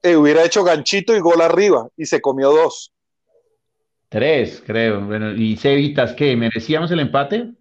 eh, 0.03 0.17
hubiera 0.17 0.45
hecho 0.45 0.65
ganchito 0.65 1.17
y 1.17 1.21
gol 1.21 1.41
arriba 1.41 1.89
y 1.97 2.07
se 2.07 2.21
comió 2.21 2.51
dos. 2.51 2.93
Tres, 4.09 4.63
creo. 4.65 5.05
Bueno, 5.05 5.33
¿y 5.35 5.57
Cevitas 5.57 6.15
qué? 6.15 6.35
¿Merecíamos 6.37 6.91
el 6.91 7.01
empate? 7.01 7.53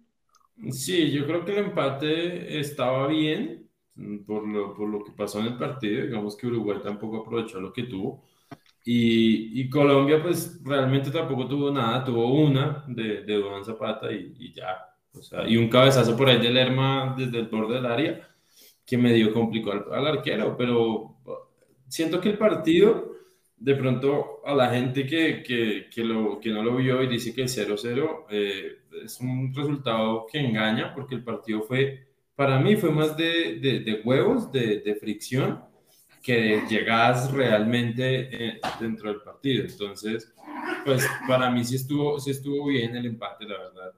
Sí, 0.70 1.10
yo 1.10 1.26
creo 1.26 1.44
que 1.44 1.52
el 1.52 1.58
empate 1.66 2.58
estaba 2.58 3.06
bien 3.06 3.68
por 4.26 4.46
lo, 4.46 4.74
por 4.74 4.88
lo 4.88 5.04
que 5.04 5.12
pasó 5.12 5.40
en 5.40 5.46
el 5.46 5.58
partido. 5.58 6.06
Digamos 6.06 6.36
que 6.36 6.46
Uruguay 6.46 6.78
tampoco 6.82 7.18
aprovechó 7.18 7.60
lo 7.60 7.72
que 7.72 7.84
tuvo. 7.84 8.24
Y, 8.90 9.60
y, 9.60 9.68
Colombia, 9.68 10.22
pues 10.22 10.62
realmente 10.64 11.10
tampoco 11.10 11.46
tuvo 11.46 11.70
nada, 11.70 12.02
tuvo 12.02 12.32
una 12.32 12.86
de, 12.88 13.22
de 13.22 13.34
Duan 13.34 13.62
Zapata 13.62 14.10
y, 14.10 14.32
y, 14.38 14.54
ya. 14.54 14.78
O 15.12 15.20
sea, 15.20 15.46
y 15.46 15.58
un 15.58 15.68
cabezazo 15.68 16.16
por 16.16 16.30
ahí 16.30 16.40
de 16.40 16.48
Lerma 16.48 17.14
desde 17.14 17.38
el 17.38 17.48
borde 17.48 17.74
del 17.74 17.84
área 17.84 18.26
que 18.86 18.96
medio 18.96 19.34
complicó 19.34 19.72
al, 19.72 19.84
al, 19.92 20.06
arquero, 20.06 20.56
pero 20.56 21.18
siento 21.86 22.18
que 22.18 22.30
el 22.30 22.38
partido, 22.38 23.12
de 23.58 23.74
pronto 23.74 24.40
a 24.46 24.54
la 24.54 24.70
gente 24.70 25.06
que, 25.06 25.42
que, 25.42 25.90
que, 25.94 26.02
lo, 26.02 26.40
que 26.40 26.48
no 26.48 26.62
lo 26.62 26.76
vio 26.76 27.02
y 27.02 27.08
dice 27.08 27.34
que 27.34 27.42
el 27.42 27.48
0-0 27.48 28.24
eh, 28.30 28.78
es 29.04 29.20
un 29.20 29.52
resultado 29.54 30.24
que 30.32 30.38
engaña, 30.38 30.94
porque 30.94 31.14
el 31.14 31.24
partido 31.24 31.60
fue, 31.60 32.08
para 32.34 32.58
mí 32.58 32.74
fue 32.76 32.90
más 32.90 33.14
de, 33.18 33.58
de, 33.60 33.80
de 33.80 34.00
huevos, 34.02 34.50
de, 34.50 34.80
de 34.80 34.94
fricción 34.94 35.67
que 36.28 36.62
llegadas 36.68 37.32
realmente 37.32 38.28
eh, 38.30 38.60
dentro 38.78 39.08
del 39.08 39.22
partido. 39.22 39.64
Entonces, 39.64 40.30
pues 40.84 41.08
para 41.26 41.50
mí 41.50 41.64
sí 41.64 41.76
estuvo, 41.76 42.20
sí 42.20 42.32
estuvo 42.32 42.66
bien 42.66 42.94
el 42.94 43.06
empate, 43.06 43.46
la 43.46 43.56
verdad. 43.56 43.92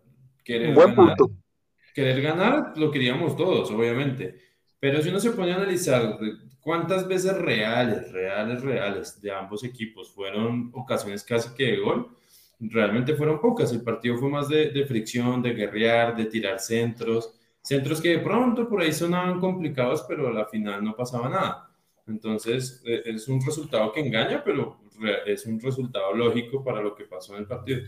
Querer 0.44 0.72
Buen 0.72 0.94
ganar, 0.94 1.16
punto. 1.16 1.36
Querer 1.92 2.22
ganar 2.22 2.78
lo 2.78 2.88
queríamos 2.92 3.36
todos, 3.36 3.72
obviamente. 3.72 4.40
Pero 4.78 5.02
si 5.02 5.08
uno 5.08 5.18
se 5.18 5.32
pone 5.32 5.50
a 5.50 5.56
analizar 5.56 6.20
cuántas 6.60 7.08
veces 7.08 7.36
reales, 7.36 8.12
reales, 8.12 8.62
reales 8.62 9.20
de 9.20 9.32
ambos 9.32 9.64
equipos 9.64 10.12
fueron 10.12 10.70
ocasiones 10.72 11.24
casi 11.24 11.52
que 11.56 11.64
de 11.64 11.80
gol, 11.80 12.16
realmente 12.60 13.16
fueron 13.16 13.40
pocas. 13.40 13.72
El 13.72 13.82
partido 13.82 14.16
fue 14.16 14.30
más 14.30 14.48
de, 14.48 14.70
de 14.70 14.86
fricción, 14.86 15.42
de 15.42 15.52
guerrear, 15.52 16.14
de 16.14 16.26
tirar 16.26 16.60
centros, 16.60 17.34
centros 17.60 18.00
que 18.00 18.10
de 18.10 18.18
pronto 18.20 18.68
por 18.68 18.82
ahí 18.82 18.92
sonaban 18.92 19.40
complicados, 19.40 20.04
pero 20.08 20.28
a 20.28 20.32
la 20.32 20.46
final 20.46 20.84
no 20.84 20.94
pasaba 20.94 21.28
nada. 21.28 21.69
Entonces, 22.06 22.82
e, 22.84 23.02
es 23.04 23.28
un 23.28 23.40
resultado 23.44 23.92
que 23.92 24.00
engaña, 24.00 24.42
pero 24.44 24.78
es 25.26 25.46
un 25.46 25.60
resultado 25.60 26.14
lógico 26.14 26.62
para 26.62 26.80
lo 26.80 26.94
que 26.94 27.04
pasó 27.04 27.34
en 27.34 27.40
el 27.40 27.46
partido. 27.46 27.80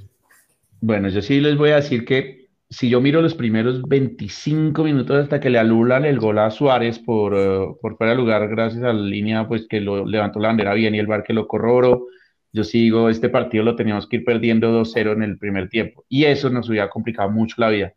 Bueno, 0.81 1.09
yo 1.09 1.23
sí 1.23 1.41
les 1.41 1.57
voy 1.57 1.71
a 1.71 1.77
decir 1.77 2.05
que 2.05 2.43
si 2.73 2.89
yo 2.89 3.01
miro 3.01 3.21
los 3.21 3.35
primeros 3.35 3.83
25 3.83 4.83
minutos 4.83 5.17
hasta 5.17 5.39
que 5.41 5.51
le 5.51 5.59
alulan 5.59 6.07
el 6.07 6.19
gol 6.19 6.39
a 6.39 6.51
Suárez 6.51 6.99
por, 6.99 7.35
uh, 7.35 7.79
por 7.81 7.97
fuera 7.99 8.13
de 8.13 8.19
lugar, 8.19 8.49
gracias 8.49 8.83
a 8.83 8.93
la 8.93 9.03
línea 9.03 9.47
pues 9.47 9.67
que 9.69 9.81
levantó 9.81 10.41
la 10.41 10.49
bandera 10.49 10.73
bien 10.73 10.95
y 10.95 10.99
el 10.99 11.07
bar 11.07 11.23
que 11.23 11.35
lo 11.35 11.47
corroboró, 11.47 12.07
yo 12.51 12.65
sigo, 12.65 13.11
este 13.11 13.29
partido 13.29 13.63
lo 13.63 13.77
teníamos 13.77 14.07
que 14.07 14.17
ir 14.17 14.25
perdiendo 14.25 14.73
2-0 14.73 15.13
en 15.13 15.23
el 15.23 15.39
primer 15.39 15.69
tiempo 15.69 16.05
y 16.09 16.25
eso 16.25 16.49
nos 16.51 16.69
hubiera 16.69 16.89
complicado 16.89 17.31
mucho 17.31 17.57
la 17.59 17.69
vida. 17.69 17.95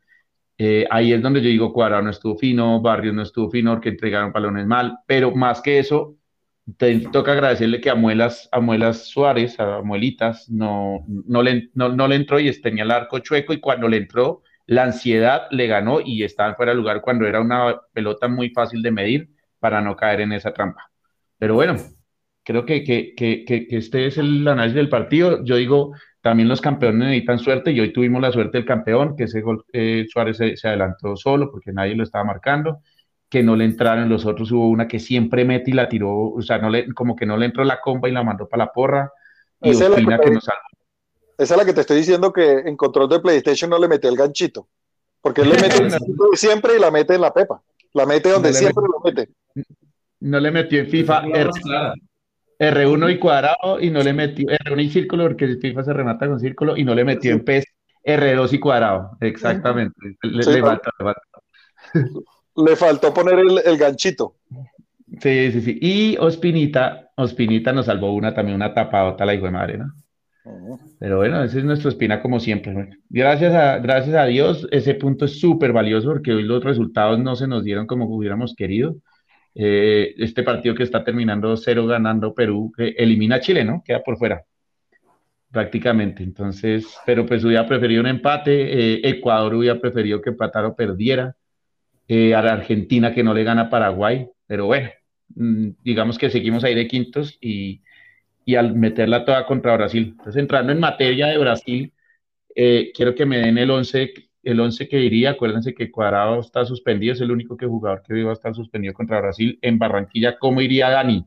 Eh, 0.58 0.86
ahí 0.89 1.12
es 1.13 1.22
donde 1.22 1.41
yo 1.41 1.50
digo, 1.50 1.74
Cuadrado 1.74 2.04
no 2.04 2.10
estuvo 2.12 2.38
fino, 2.38 2.82
Barrios 2.82 3.13
no 3.13 3.24
estuvo 3.24 3.50
fino, 3.50 3.74
porque 3.74 3.89
entregaron 3.89 4.32
balones 4.32 4.65
mal, 4.65 5.00
pero 5.06 5.32
más 5.36 5.62
que 5.62 5.80
eso, 5.80 6.18
te 6.78 7.00
toca 7.12 7.34
agradecerle 7.34 7.82
que 7.82 7.89
a 7.89 7.96
Muelas, 7.96 8.50
a 8.52 8.60
Muelas 8.60 9.06
Suárez, 9.08 9.60
a 9.60 9.82
Muelitas, 9.82 10.50
no, 10.50 11.06
no, 11.08 11.44
le, 11.44 11.70
no, 11.74 11.89
no 11.89 12.08
le 12.08 12.15
entró 12.15 12.39
y 12.39 12.52
tenía 12.62 12.84
el 12.84 12.91
arco 12.91 13.20
chueco 13.20 13.54
y 13.54 13.60
cuando 13.60 13.88
le 13.88 13.98
entró, 13.98 14.41
la 14.65 14.84
ansiedad 14.84 15.44
le 15.52 15.68
ganó 15.68 16.00
y 16.02 16.24
estaba 16.24 16.56
fuera 16.56 16.72
de 16.72 16.78
lugar 16.78 17.02
cuando 17.02 17.28
era 17.28 17.39
una 17.41 17.82
pelota 17.94 18.28
muy 18.28 18.50
fácil 18.50 18.82
de 18.82 18.91
medir 18.91 19.30
para 19.60 19.82
no 19.82 19.96
caer 19.96 20.22
en 20.22 20.34
esa 20.34 20.54
trampa. 20.54 20.91
Pero 21.38 21.56
bueno, 21.56 21.76
creo 22.45 22.65
que, 22.65 22.84
que, 22.84 23.13
que, 23.15 23.43
que 23.43 23.67
este 23.71 24.05
es 24.05 24.17
el 24.17 24.47
análisis 24.47 24.75
del 24.75 24.89
partido. 24.89 25.43
Yo 25.43 25.55
digo, 25.58 25.93
también 26.21 26.47
los 26.47 26.62
campeones 26.62 27.08
necesitan 27.08 27.39
suerte 27.39 27.71
y 27.71 27.79
hoy 27.79 27.91
tuvimos 27.91 28.21
la 28.21 28.31
suerte 28.31 28.58
del 28.58 28.65
campeón, 28.65 29.15
que 29.15 29.25
ese 29.25 29.41
gol 29.41 29.65
eh, 29.73 30.05
Suárez 30.10 30.38
se, 30.38 30.67
adelantó 30.67 31.15
solo 31.15 31.51
porque 31.51 31.71
nadie 31.71 31.95
lo 31.95 32.03
estaba 32.03 32.23
marcando, 32.23 32.79
que 33.29 33.43
no 33.43 33.55
le 33.55 33.65
entraron 33.65 34.10
los 34.10 34.25
otros, 34.25 34.51
hubo 34.51 34.69
una 34.69 34.88
que 34.88 34.99
siempre 34.99 35.45
mete 35.45 35.71
y 35.71 35.73
la 35.75 35.88
tiró, 35.88 36.31
o 36.31 36.41
sea, 36.41 36.58
no 36.58 36.69
le, 36.69 36.91
como 36.93 37.15
que 37.15 37.25
no 37.25 37.38
le 37.38 37.45
entró 37.45 37.63
la 37.63 37.79
comba 37.79 38.10
y 38.10 38.12
la 38.12 38.23
mandó 38.23 38.47
para 38.47 38.65
la 38.65 38.71
porra. 38.71 39.12
Y 39.62 39.69
esa, 39.69 39.86
es 39.86 40.03
la 40.03 40.17
que, 40.17 40.31
nos 40.31 40.47
esa 41.38 41.53
es 41.53 41.58
la 41.58 41.63
que 41.65 41.73
te 41.73 41.81
estoy 41.81 41.97
diciendo 41.97 42.31
que 42.31 42.60
en 42.60 42.75
control 42.77 43.08
de 43.10 43.19
PlayStation 43.19 43.69
no 43.69 43.77
le 43.77 43.88
metió 43.88 44.10
el 44.10 44.15
ganchito, 44.15 44.67
porque 45.21 45.41
él 45.41 45.49
le 45.49 45.62
mete 45.62 45.77
el 45.77 45.91
siempre 46.34 46.75
y 46.75 46.79
la 46.79 46.89
mete 46.89 47.13
en 47.13 47.21
la 47.21 47.34
pepa, 47.34 47.62
la 47.93 48.08
mete 48.08 48.29
donde 48.29 48.51
siempre 48.53 48.84
lo 48.84 48.99
mete. 49.03 49.29
No 50.21 50.39
le 50.39 50.49
metió 50.49 50.79
en 50.79 50.88
FIFA. 50.88 51.23
R1 52.60 53.13
y 53.13 53.20
cuadrado 53.20 53.80
y 53.80 53.89
no 53.89 54.02
le 54.02 54.13
metió 54.13 54.48
R1 54.48 54.84
y 54.84 54.89
círculo 54.89 55.24
porque 55.24 55.58
FIFA 55.58 55.84
se 55.84 55.94
remata 55.94 56.28
con 56.28 56.39
círculo 56.39 56.78
y 56.78 56.84
no 56.84 56.96
le 56.96 57.04
metió 57.04 57.32
en 57.32 57.44
PES 57.44 57.65
R2 58.06 58.54
y 58.54 58.60
cuadrado. 58.60 59.18
Exactamente. 59.20 59.96
Le, 60.22 60.44
le, 60.44 60.62
faltó, 60.62 60.91
le, 62.56 62.76
faltó, 62.76 63.13
poner 63.13 63.39
el, 63.39 63.78
ganchito. 63.78 64.36
Sí, 65.22 65.52
sí, 65.52 65.62
sí. 65.62 65.80
Y 65.82 66.18
Ospinita, 66.18 67.12
Ospinita 67.15 67.74
nos 67.74 67.88
salvó 67.88 68.13
una 68.13 68.34
también, 68.34 68.56
una 68.56 68.74
tapadota, 68.74 69.26
la 69.26 69.34
hijo 69.34 69.46
de 69.46 69.52
madre, 69.52 69.78
¿no? 69.78 69.94
Pero 71.00 71.18
bueno, 71.18 71.44
ese 71.44 71.60
es 71.60 71.65
nuestro 71.65 71.89
espina 71.89 72.22
como 72.22 72.39
siempre. 72.39 72.89
Gracias 73.10 73.54
a, 73.56 73.80
gracias 73.80 74.15
a 74.15 74.26
Dios, 74.26 74.68
ese 74.72 74.94
punto 74.94 75.26
es 75.26 75.39
súper 75.39 75.74
valioso 75.74 76.10
porque 76.10 76.34
hoy 76.34 76.44
los 76.44 76.63
resultados 76.63 77.20
no 77.20 77.36
se 77.36 77.48
nos 77.48 77.63
dieron 77.63 77.88
como 77.88 78.06
hubiéramos 78.06 78.54
querido. 78.56 78.96
Eh, 79.58 80.13
este 80.18 80.44
partido 80.44 80.76
que 80.76 80.84
está 80.84 81.02
terminando 81.02 81.56
cero 81.56 81.88
ganando 81.88 82.34
Perú, 82.36 82.74
elimina 82.78 83.38
a 83.38 83.39
Chile, 83.39 83.63
¿no? 83.63 83.82
Queda 83.86 84.04
por 84.04 84.18
fuera, 84.18 84.44
prácticamente. 85.50 86.24
Entonces, 86.24 86.98
pero 87.06 87.26
pues 87.26 87.44
hubiera 87.46 87.65
preferido 87.65 88.02
un 88.02 88.08
empate, 88.08 88.96
eh, 88.96 89.02
Ecuador 89.04 89.56
hubiera 89.56 89.80
preferido 89.80 90.22
que 90.22 90.32
empatara 90.32 90.76
perdiera, 90.76 91.38
eh, 92.08 92.36
a 92.36 92.41
la 92.41 92.54
Argentina 92.54 93.13
que 93.13 93.24
no 93.24 93.34
le 93.34 93.46
gana 93.46 93.63
a 93.63 93.70
Paraguay, 93.70 94.28
pero 94.46 94.65
bueno, 94.65 94.89
mm, 95.36 95.70
digamos 95.82 96.18
que 96.18 96.30
seguimos 96.30 96.65
ahí 96.65 96.76
de 96.76 96.88
quintos 96.88 97.38
y, 97.39 97.82
y 98.44 98.56
al 98.56 98.76
meterla 98.76 99.24
toda 99.24 99.46
contra 99.46 99.78
Brasil. 99.78 100.10
Entonces, 100.12 100.36
entrando 100.36 100.74
en 100.74 100.80
materia 100.82 101.28
de 101.28 101.38
Brasil, 101.38 101.94
quiero 102.56 103.15
que 103.15 103.26
me 103.26 103.38
den 103.38 103.58
el 103.58 103.72
11 103.72 104.13
el 104.45 104.60
11 104.60 104.88
que 104.88 104.99
iría, 104.99 105.31
acuérdense 105.31 105.73
que 105.73 105.91
Cuadrado 105.91 106.39
está 106.39 106.65
suspendido, 106.65 107.13
es 107.13 107.21
el 107.21 107.31
único 107.31 107.58
que 107.58 107.65
jugador 107.65 108.03
que 108.03 108.23
va 108.23 108.29
a 108.29 108.34
estar 108.34 108.53
suspendido 108.53 108.93
contra 108.93 109.19
Brasil 109.19 109.58
en 109.62 109.79
Barranquilla. 109.79 110.38
¿Cómo 110.38 110.62
iría 110.62 110.89
Dani? 110.89 111.25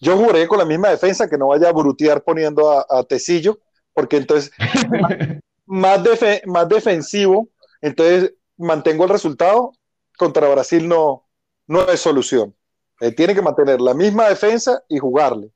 Yo 0.00 0.16
juré 0.16 0.46
con 0.48 0.58
la 0.58 0.64
misma 0.64 0.90
defensa 0.90 1.30
que 1.30 1.38
no 1.38 1.48
vaya 1.48 1.68
a 1.68 1.72
brutear 1.72 2.22
poniendo 2.22 2.70
a, 2.70 2.84
a 2.90 3.04
Tecillo, 3.04 3.60
porque 3.92 4.16
entonces 4.16 4.50
más, 5.66 6.00
más 6.46 6.68
defensivo, 6.68 7.48
entonces 7.80 8.34
mantengo 8.56 9.04
el 9.04 9.10
resultado, 9.10 9.72
contra 10.18 10.48
Brasil 10.48 10.88
no, 10.88 11.28
no 11.68 11.88
es 11.88 12.00
solución. 12.00 12.54
Eh, 13.00 13.12
tiene 13.12 13.34
que 13.34 13.42
mantener 13.42 13.80
la 13.80 13.94
misma 13.94 14.28
defensa 14.28 14.82
y 14.88 14.98
jugarle. 14.98 15.50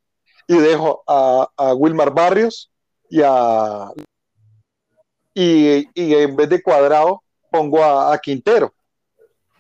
Y 0.47 0.57
dejo 0.57 1.03
a, 1.07 1.49
a 1.57 1.75
Wilmar 1.75 2.15
Barrios 2.15 2.71
y 3.11 3.23
a 3.25 3.91
y, 5.41 5.89
en 5.95 6.35
vez 6.35 6.49
de 6.49 6.63
Cuadrado 6.63 7.23
pongo 7.51 7.83
a, 7.85 8.19
Quintero. 8.19 8.75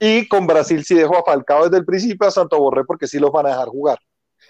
Y 0.01 0.27
con 0.29 0.47
Brasil 0.47 0.85
sí 0.85 0.95
dejo 0.95 1.17
a 1.17 1.25
Falcao 1.25 1.65
desde 1.65 1.79
el 1.79 1.85
principio, 1.85 2.27
a 2.27 2.31
Santo 2.31 2.59
Borré 2.59 2.85
porque 2.85 3.07
sí 3.07 3.19
los 3.19 3.31
van 3.31 3.47
a 3.47 3.51
dejar 3.51 3.69
jugar. 3.69 3.99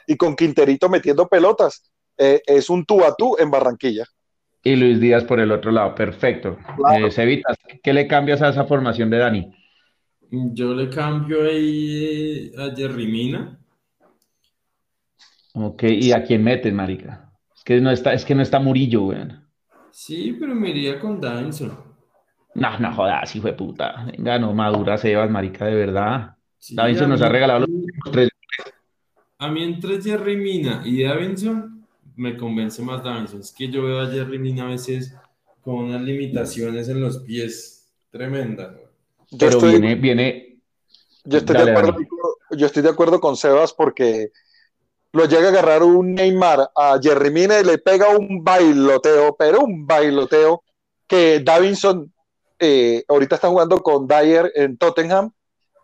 Y 0.06 0.16
con 0.16 0.34
Quinterito 0.34 0.88
metiendo 0.88 1.28
pelotas, 1.28 1.90
eh, 2.16 2.40
es 2.46 2.70
un 2.70 2.84
tú 2.84 3.04
a 3.04 3.14
tú 3.14 3.36
en 3.38 3.50
Barranquilla. 3.50 4.04
Y 4.62 4.76
Luis 4.76 5.00
Díaz 5.00 5.24
por 5.24 5.38
el 5.38 5.52
otro 5.52 5.70
lado, 5.70 5.94
perfecto. 5.94 6.58
Claro. 6.76 7.06
Eh, 7.06 7.42
¿qué 7.82 7.92
le 7.92 8.06
cambias 8.06 8.42
a 8.42 8.48
esa 8.48 8.64
formación 8.64 9.08
de 9.10 9.18
Dani? 9.18 9.52
Yo 10.30 10.74
le 10.74 10.90
cambio 10.90 11.44
ahí 11.44 12.52
a 12.58 12.74
Jerry 12.74 13.06
Mina. 13.06 13.58
Ok, 15.54 15.84
¿y 15.84 16.12
a 16.12 16.22
quién 16.22 16.42
metes, 16.42 16.72
marica? 16.72 17.32
Es 17.54 17.64
que 17.64 17.80
no 17.80 17.90
está, 17.90 18.12
es 18.12 18.24
que 18.24 18.34
no 18.34 18.42
está 18.42 18.58
Murillo, 18.58 19.04
weón. 19.04 19.47
Sí, 19.90 20.36
pero 20.38 20.54
me 20.54 20.70
iría 20.70 20.98
con 20.98 21.20
Davinson. 21.20 21.88
No, 22.54 22.78
no 22.78 22.94
jodas, 22.94 23.34
hijo 23.36 23.46
de 23.46 23.52
puta. 23.52 24.06
Venga, 24.06 24.38
no 24.38 24.52
madura 24.52 24.98
Sebas, 24.98 25.30
marica, 25.30 25.66
de 25.66 25.74
verdad. 25.74 26.36
Davinson 26.70 27.10
nos 27.10 27.22
ha 27.22 27.28
regalado 27.28 27.60
los 27.60 28.12
tres. 28.12 28.30
A 29.38 29.48
mí 29.48 29.62
entre 29.62 30.02
Jerry 30.02 30.36
Mina 30.36 30.82
y 30.84 31.02
Davinson 31.02 31.86
me 32.16 32.36
convence 32.36 32.82
más 32.82 33.02
Davinson. 33.04 33.40
Es 33.40 33.52
que 33.52 33.68
yo 33.68 33.84
veo 33.84 34.00
a 34.00 34.10
Jerry 34.10 34.38
Mina 34.38 34.64
a 34.64 34.68
veces 34.68 35.14
con 35.62 35.76
unas 35.76 36.02
limitaciones 36.02 36.88
en 36.88 37.00
los 37.00 37.18
pies 37.18 37.88
tremendas. 38.10 38.74
Pero 39.38 39.60
viene, 39.60 39.94
viene. 39.94 40.58
Yo 41.24 41.38
estoy, 41.38 41.56
de 41.56 41.70
acuerdo, 41.70 41.96
yo 42.52 42.66
estoy 42.66 42.82
de 42.82 42.88
acuerdo 42.88 43.20
con 43.20 43.36
Sebas 43.36 43.74
porque 43.74 44.32
lo 45.18 45.24
llega 45.24 45.46
a 45.46 45.50
agarrar 45.50 45.82
un 45.82 46.14
Neymar 46.14 46.70
a 46.76 46.96
Jerry 47.02 47.32
Mina 47.32 47.58
y 47.58 47.64
le 47.64 47.78
pega 47.78 48.16
un 48.16 48.44
bailoteo, 48.44 49.34
pero 49.36 49.62
un 49.62 49.84
bailoteo 49.84 50.62
que 51.08 51.40
Davinson 51.40 52.14
eh, 52.60 53.02
ahorita 53.08 53.34
está 53.34 53.48
jugando 53.48 53.82
con 53.82 54.06
Dyer 54.06 54.52
en 54.54 54.78
Tottenham 54.78 55.32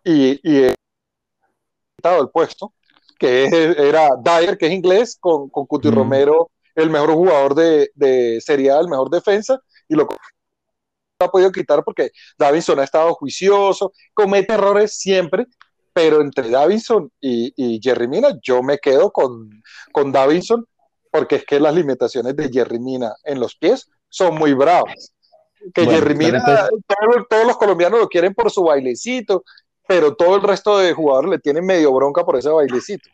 y, 0.05 0.39
y 0.49 0.67
el 0.67 2.29
puesto, 2.33 2.75
que 3.19 3.47
era 3.89 4.11
Dyer, 4.23 4.57
que 4.57 4.67
es 4.67 4.73
inglés, 4.73 5.17
con, 5.19 5.51
con 5.51 5.67
Cuti 5.67 5.91
Romero, 5.91 6.53
el 6.77 6.91
mejor 6.91 7.15
jugador 7.15 7.57
de, 7.57 7.91
de 7.97 8.41
Serie 8.41 8.71
A, 8.71 8.79
el 8.79 8.89
mejor 8.89 9.11
defensa, 9.11 9.59
y 9.89 9.97
lo 9.97 10.07
ha 11.19 11.29
podido 11.29 11.51
quitar 11.51 11.83
porque 11.83 12.13
Davinson 12.39 12.79
ha 12.79 12.85
estado 12.85 13.13
juicioso, 13.15 13.93
comete 14.13 14.55
errores 14.55 14.97
siempre, 14.97 15.47
pero 15.95 16.21
entre 16.21 16.51
Davinson 16.51 17.11
y, 17.21 17.81
Jerry 17.81 18.09
Mina, 18.09 18.37
yo 18.43 18.63
me 18.63 18.79
quedo 18.79 19.13
con, 19.13 19.63
con 19.93 20.11
Davinson, 20.11 20.67
porque 21.11 21.37
es 21.37 21.45
que 21.45 21.61
las 21.61 21.75
limitaciones 21.75 22.35
de 22.35 22.51
Jerry 22.53 22.81
Mina 22.81 23.15
en 23.23 23.39
los 23.39 23.55
pies 23.55 23.89
son 24.09 24.35
muy 24.37 24.53
bravas. 24.55 25.15
Que 25.73 25.87
Jerry 25.87 26.17
Mina, 26.17 26.45
todos, 27.29 27.47
los 27.47 27.57
colombianos 27.57 28.01
lo 28.01 28.09
quieren 28.09 28.35
por 28.35 28.51
su 28.51 28.65
bailecito, 28.65 29.45
pero 29.87 30.17
todo 30.17 30.35
el 30.35 30.43
resto 30.43 30.79
de 30.79 30.93
jugadores 30.93 31.31
le 31.31 31.39
tienen 31.39 31.65
medio 31.65 31.93
bronca 31.93 32.25
por 32.25 32.37
ese 32.37 32.51
bailecito. 32.51 33.09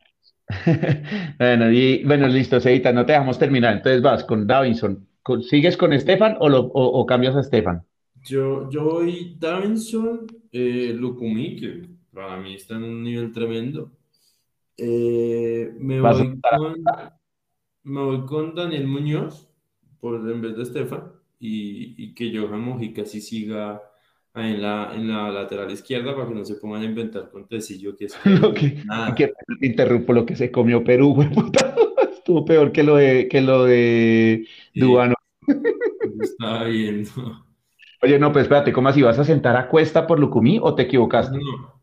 bueno, 1.38 1.70
y 1.70 2.02
bueno, 2.04 2.26
listo, 2.28 2.58
Seita, 2.60 2.92
no 2.92 3.04
te 3.04 3.12
dejamos 3.12 3.38
terminar. 3.38 3.74
Entonces 3.74 4.00
vas 4.00 4.24
con 4.24 4.46
Davinson. 4.46 5.06
¿Sigues 5.48 5.76
con 5.76 5.92
Estefan 5.92 6.38
o, 6.40 6.48
lo, 6.48 6.60
o, 6.60 7.04
cambias 7.04 7.36
a 7.36 7.40
Estefan? 7.40 7.84
Yo, 8.22 8.68
yo 8.70 8.84
voy 8.84 9.36
Davinson, 9.38 10.26
eh, 10.50 10.92
Lukumi, 10.96 11.56
que 11.56 11.99
para 12.20 12.40
mí 12.40 12.54
está 12.54 12.74
en 12.76 12.84
un 12.84 13.02
nivel 13.02 13.32
tremendo. 13.32 13.90
Eh, 14.76 15.72
me, 15.78 16.00
voy 16.00 16.40
con, 16.40 16.84
me 17.82 18.00
voy 18.00 18.24
con 18.26 18.54
Daniel 18.54 18.86
Muñoz 18.86 19.48
por, 20.00 20.16
en 20.30 20.40
vez 20.40 20.56
de 20.56 20.62
Estefan 20.62 21.12
y, 21.38 22.02
y 22.02 22.14
que 22.14 22.36
Johan 22.36 22.60
Mojica 22.60 23.04
sí 23.04 23.20
siga 23.20 23.82
en 24.34 24.62
la, 24.62 24.92
en 24.94 25.08
la 25.08 25.30
lateral 25.30 25.70
izquierda 25.70 26.14
para 26.14 26.28
que 26.28 26.34
no 26.34 26.44
se 26.44 26.54
pongan 26.54 26.82
a 26.82 26.84
inventar 26.84 27.30
con 27.30 27.48
Tecillo 27.48 27.96
que 27.96 28.06
es 28.06 28.16
lo 28.24 28.54
que, 28.54 28.82
que 29.16 29.32
interrumpo 29.60 30.12
lo 30.12 30.24
que 30.24 30.36
se 30.36 30.50
comió 30.50 30.84
Perú, 30.84 31.16
Estuvo 32.12 32.44
peor 32.44 32.70
que 32.70 32.82
lo 32.82 32.96
de, 32.96 33.28
que 33.28 33.40
lo 33.40 33.64
de 33.64 34.46
Dubano. 34.74 35.14
Estaba 36.20 36.64
viendo. 36.64 37.10
Oye, 38.02 38.18
no, 38.18 38.30
pues 38.30 38.44
espérate, 38.44 38.72
¿cómo 38.72 38.88
así? 38.88 39.02
¿Vas 39.02 39.18
a 39.18 39.24
sentar 39.24 39.56
a 39.56 39.68
Cuesta 39.68 40.06
por 40.06 40.20
Lucumí 40.20 40.58
o 40.62 40.74
te 40.74 40.82
equivocaste? 40.82 41.38
No, 41.38 41.79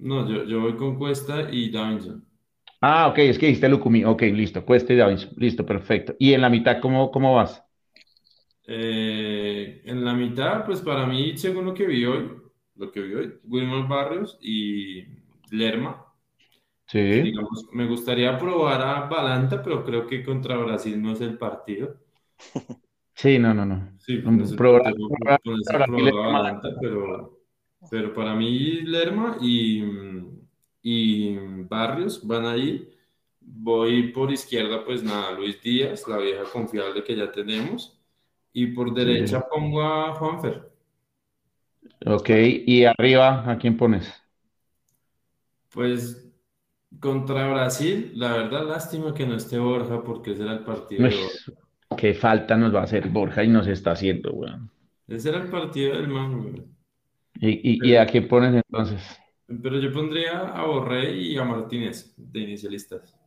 no 0.00 0.28
yo, 0.28 0.44
yo 0.44 0.60
voy 0.60 0.76
con 0.76 0.96
Cuesta 0.98 1.48
y 1.50 1.70
Davinson. 1.70 2.24
Ah, 2.82 3.08
ok, 3.08 3.18
es 3.18 3.38
que 3.38 3.46
dijiste 3.46 3.68
Lucumí. 3.70 4.04
Ok, 4.04 4.22
listo, 4.22 4.64
Cuesta 4.64 4.92
y 4.92 4.96
Davinson. 4.96 5.30
Listo, 5.36 5.64
perfecto. 5.66 6.14
¿Y 6.18 6.32
en 6.34 6.40
la 6.42 6.50
mitad 6.50 6.80
cómo, 6.80 7.10
cómo 7.10 7.34
vas? 7.34 7.62
Eh, 8.66 9.82
en 9.84 10.04
la 10.04 10.14
mitad, 10.14 10.64
pues 10.64 10.80
para 10.80 11.06
mí, 11.06 11.36
según 11.36 11.64
lo 11.66 11.74
que 11.74 11.86
vi 11.86 12.04
hoy, 12.04 12.30
lo 12.76 12.92
que 12.92 13.00
vi 13.00 13.14
hoy, 13.14 13.34
Wilmar 13.44 13.88
Barrios 13.88 14.38
y 14.40 15.04
Lerma. 15.50 16.06
Sí. 16.86 16.98
Digamos, 17.22 17.66
me 17.72 17.86
gustaría 17.86 18.36
probar 18.36 18.82
a 18.82 19.06
Balanta, 19.08 19.62
pero 19.62 19.84
creo 19.84 20.06
que 20.08 20.24
contra 20.24 20.56
Brasil 20.56 21.00
no 21.00 21.12
es 21.12 21.20
el 21.20 21.38
partido. 21.38 21.96
Sí, 23.14 23.38
no, 23.38 23.52
no, 23.54 23.66
no. 23.66 23.98
Sí, 23.98 24.18
Un 24.24 24.38
pues, 24.38 24.52
probar- 24.56 24.82
probar- 24.96 25.40
probar- 25.44 25.84
probar 25.84 26.24
a. 26.26 26.32
Balanta, 26.32 26.68
pero, 26.80 27.39
pero 27.88 28.12
para 28.14 28.34
mí 28.34 28.82
Lerma 28.82 29.36
y, 29.40 29.82
y 30.82 31.36
Barrios 31.68 32.26
van 32.26 32.46
ahí. 32.46 32.88
Voy 33.40 34.12
por 34.12 34.30
izquierda, 34.32 34.84
pues 34.84 35.02
nada, 35.02 35.32
Luis 35.32 35.60
Díaz, 35.62 36.06
la 36.08 36.18
vieja 36.18 36.44
confiable 36.52 37.02
que 37.04 37.16
ya 37.16 37.30
tenemos. 37.32 37.98
Y 38.52 38.68
por 38.68 38.92
derecha 38.94 39.48
pongo 39.48 39.82
a 39.82 40.14
Juanfer. 40.14 40.70
Ok, 42.06 42.28
y 42.66 42.84
arriba, 42.84 43.50
¿a 43.50 43.56
quién 43.58 43.76
pones? 43.76 44.12
Pues 45.70 46.30
contra 47.00 47.50
Brasil, 47.52 48.12
la 48.16 48.32
verdad, 48.34 48.66
lástima 48.68 49.14
que 49.14 49.26
no 49.26 49.36
esté 49.36 49.58
Borja 49.58 50.02
porque 50.04 50.32
ese 50.32 50.42
era 50.44 50.52
el 50.54 50.64
partido 50.64 51.08
de 51.08 51.10
Uy, 51.10 51.16
Borja. 51.16 51.52
qué 51.96 52.14
falta 52.14 52.56
nos 52.56 52.74
va 52.74 52.80
a 52.80 52.84
hacer 52.84 53.08
Borja 53.08 53.44
y 53.44 53.48
nos 53.48 53.66
está 53.68 53.92
haciendo, 53.92 54.32
weón. 54.32 54.70
Ese 55.08 55.28
era 55.28 55.42
el 55.42 55.50
partido 55.50 55.94
del 55.94 56.08
man, 56.08 56.42
güey. 56.42 56.64
¿Y, 57.34 57.48
y, 57.88 57.90
y 57.92 57.96
a 57.96 58.06
quién 58.06 58.28
pones 58.28 58.54
entonces? 58.54 59.00
Pero 59.62 59.78
yo 59.80 59.92
pondría 59.92 60.38
a 60.48 60.64
Borré 60.64 61.12
y 61.14 61.36
a 61.36 61.44
Martínez 61.44 62.14
de 62.16 62.40
inicialistas. 62.40 63.18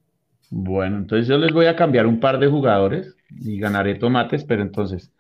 Bueno, 0.50 0.98
entonces 0.98 1.28
yo 1.28 1.38
les 1.38 1.52
voy 1.52 1.66
a 1.66 1.76
cambiar 1.76 2.06
un 2.06 2.20
par 2.20 2.40
de 2.40 2.48
jugadores 2.48 3.16
y 3.30 3.58
ganaré 3.60 3.96
tomates, 3.96 4.44
pero 4.46 4.62
entonces 4.62 5.12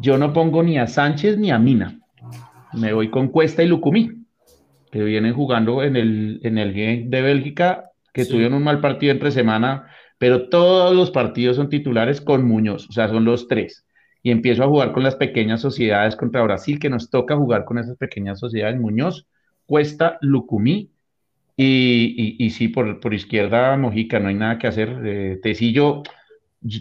yo 0.00 0.18
no 0.18 0.32
pongo 0.32 0.62
ni 0.62 0.78
a 0.78 0.86
Sánchez 0.86 1.38
ni 1.38 1.50
a 1.50 1.58
Mina. 1.58 2.00
Me 2.72 2.92
voy 2.92 3.10
con 3.10 3.28
Cuesta 3.28 3.62
y 3.62 3.68
Lucumí, 3.68 4.10
que 4.90 5.04
vienen 5.04 5.34
jugando 5.34 5.82
en 5.82 5.96
el, 5.96 6.40
en 6.42 6.58
el 6.58 6.74
de 7.10 7.22
Bélgica, 7.22 7.90
que 8.12 8.24
Sí. 8.24 8.30
tuvieron 8.32 8.54
un 8.54 8.64
mal 8.64 8.80
partido 8.80 9.12
entre 9.12 9.30
semana, 9.30 9.86
pero 10.18 10.48
todos 10.48 10.94
los 10.94 11.10
partidos 11.10 11.56
son 11.56 11.68
titulares 11.68 12.20
con 12.20 12.46
Muñoz, 12.46 12.88
o 12.88 12.92
sea, 12.92 13.08
son 13.08 13.24
los 13.24 13.48
tres. 13.48 13.83
Y 14.24 14.32
empiezo 14.32 14.64
a 14.64 14.66
jugar 14.66 14.92
con 14.92 15.04
las 15.04 15.14
pequeñas 15.16 15.60
sociedades 15.60 16.16
contra 16.16 16.42
Brasil, 16.42 16.80
que 16.80 16.90
nos 16.90 17.10
toca 17.10 17.36
jugar 17.36 17.64
con 17.64 17.78
esas 17.78 17.96
pequeñas 17.96 18.40
sociedades. 18.40 18.80
Muñoz, 18.80 19.28
Cuesta, 19.66 20.18
Lucumí 20.22 20.90
y, 21.56 22.36
y, 22.38 22.46
y 22.46 22.50
sí, 22.50 22.68
por, 22.68 23.00
por 23.00 23.14
izquierda, 23.14 23.76
Mojica, 23.76 24.18
no 24.18 24.28
hay 24.28 24.34
nada 24.34 24.58
que 24.58 24.66
hacer. 24.66 25.00
Eh, 25.04 25.40
Tecillo, 25.42 26.02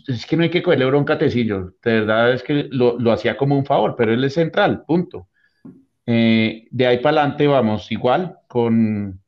es 0.08 0.26
que 0.26 0.38
no 0.38 0.44
hay 0.44 0.50
que 0.50 0.64
cogerle 0.64 0.86
bronca 0.86 1.14
a 1.14 1.18
Tecillo. 1.18 1.76
De 1.84 2.00
verdad 2.00 2.34
es 2.34 2.44
que 2.44 2.70
lo, 2.72 2.98
lo 2.98 3.12
hacía 3.12 3.38
como 3.38 3.58
un 3.58 3.66
favor, 3.66 3.96
pero 3.98 4.14
él 4.14 4.24
es 4.24 4.34
central, 4.34 4.84
punto. 4.88 5.28
Eh, 6.06 6.68
de 6.72 6.88
ahí 6.88 6.98
para 6.98 7.22
adelante 7.22 7.48
vamos 7.48 7.92
igual 7.92 8.38
con, 8.48 9.22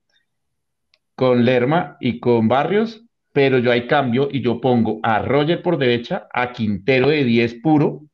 con 1.16 1.46
Lerma 1.46 1.98
y 2.00 2.20
con 2.20 2.48
Barrios, 2.48 3.05
pero 3.36 3.60
yo 3.60 3.70
ahí 3.70 3.86
cambio 3.86 4.30
y 4.32 4.42
yo 4.42 4.62
pongo 4.62 5.02
a 5.04 5.22
Roger 5.22 5.62
por 5.62 5.78
derecha, 5.78 6.30
a 6.32 6.54
Quintero 6.54 7.10
de 7.10 7.26
10 7.26 7.56
puro 7.56 8.06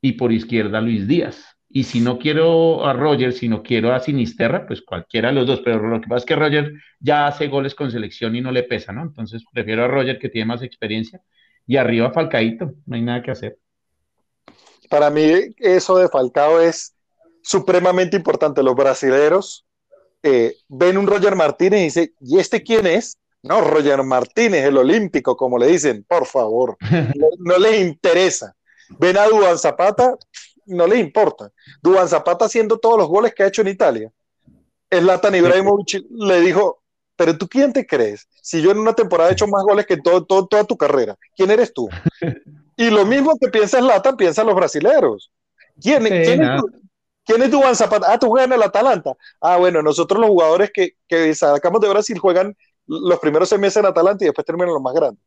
y 0.00 0.12
por 0.12 0.30
izquierda 0.30 0.80
Luis 0.80 1.08
Díaz. 1.08 1.44
Y 1.68 1.82
si 1.82 2.00
no 2.00 2.16
quiero 2.16 2.86
a 2.86 2.92
Roger, 2.92 3.32
si 3.32 3.48
no 3.48 3.64
quiero 3.64 3.92
a 3.92 3.98
Sinisterra, 3.98 4.68
pues 4.68 4.82
cualquiera 4.82 5.30
de 5.30 5.34
los 5.34 5.48
dos, 5.48 5.62
pero 5.64 5.84
lo 5.88 6.00
que 6.00 6.06
pasa 6.06 6.18
es 6.18 6.24
que 6.26 6.36
Roger 6.36 6.74
ya 7.00 7.26
hace 7.26 7.48
goles 7.48 7.74
con 7.74 7.90
selección 7.90 8.36
y 8.36 8.40
no 8.40 8.52
le 8.52 8.62
pesa, 8.62 8.92
¿no? 8.92 9.02
Entonces 9.02 9.42
prefiero 9.52 9.84
a 9.84 9.88
Roger 9.88 10.16
que 10.16 10.28
tiene 10.28 10.46
más 10.46 10.62
experiencia 10.62 11.20
y 11.66 11.76
arriba 11.76 12.12
Falcaito, 12.12 12.74
no 12.86 12.94
hay 12.94 13.02
nada 13.02 13.20
que 13.20 13.32
hacer. 13.32 13.58
Para 14.88 15.10
mí 15.10 15.28
eso 15.56 15.98
de 15.98 16.08
Falcao 16.08 16.60
es 16.60 16.94
supremamente 17.42 18.16
importante. 18.16 18.62
Los 18.62 18.76
brasileros 18.76 19.66
eh, 20.22 20.54
ven 20.68 20.98
un 20.98 21.08
Roger 21.08 21.34
Martínez 21.34 21.80
y 21.80 21.84
dicen, 21.84 22.14
¿y 22.20 22.38
este 22.38 22.62
quién 22.62 22.86
es? 22.86 23.18
No, 23.42 23.60
Roger 23.60 24.02
Martínez, 24.02 24.64
el 24.64 24.76
olímpico, 24.76 25.36
como 25.36 25.58
le 25.58 25.66
dicen, 25.68 26.04
por 26.08 26.26
favor. 26.26 26.76
No, 26.90 27.28
no 27.38 27.58
les 27.58 27.80
interesa. 27.86 28.54
Ven 28.98 29.16
a 29.16 29.26
Duan 29.26 29.58
Zapata, 29.58 30.16
no 30.66 30.86
les 30.86 30.98
importa. 31.00 31.50
Duan 31.82 32.08
Zapata 32.08 32.46
haciendo 32.46 32.78
todos 32.78 32.98
los 32.98 33.08
goles 33.08 33.34
que 33.34 33.42
ha 33.42 33.46
hecho 33.46 33.62
en 33.62 33.68
Italia. 33.68 34.10
Zlatan 34.92 35.34
Ibrahimovic 35.34 36.04
le 36.10 36.40
dijo, 36.40 36.82
pero 37.14 37.36
tú 37.36 37.46
quién 37.48 37.72
te 37.72 37.86
crees? 37.86 38.26
Si 38.42 38.62
yo 38.62 38.70
en 38.70 38.78
una 38.78 38.94
temporada 38.94 39.30
he 39.30 39.34
hecho 39.34 39.46
más 39.46 39.62
goles 39.62 39.86
que 39.86 39.98
todo, 39.98 40.24
todo, 40.24 40.46
toda 40.46 40.64
tu 40.64 40.76
carrera, 40.76 41.16
¿quién 41.36 41.50
eres 41.50 41.72
tú? 41.74 41.88
Y 42.76 42.90
lo 42.90 43.04
mismo 43.04 43.36
que 43.38 43.48
piensa 43.48 43.78
Zlatan, 43.78 44.16
piensan 44.16 44.46
los 44.46 44.54
brasileros. 44.54 45.30
¿Quién, 45.80 46.02
Sí, 46.04 46.08
¿quién, 46.08 46.42
es, 46.42 46.56
tu- 46.60 46.70
quién 47.24 47.42
es 47.42 47.50
Duván 47.50 47.76
Zapata? 47.76 48.12
Ah, 48.12 48.18
tú 48.18 48.28
juegas 48.28 48.46
en 48.46 48.54
el 48.54 48.62
Atalanta. 48.62 49.14
Ah, 49.40 49.58
bueno, 49.58 49.82
nosotros 49.82 50.18
los 50.20 50.30
jugadores 50.30 50.70
que, 50.72 50.92
que 51.06 51.34
sacamos 51.34 51.80
de 51.80 51.88
Brasil 51.88 52.18
juegan 52.18 52.56
los 52.88 53.18
primeros 53.20 53.48
seis 53.48 53.60
meses 53.60 53.76
en 53.78 53.86
Atalanta 53.86 54.24
y 54.24 54.28
después 54.28 54.44
terminan 54.44 54.74
los 54.74 54.82
más 54.82 54.94
grandes. 54.94 55.22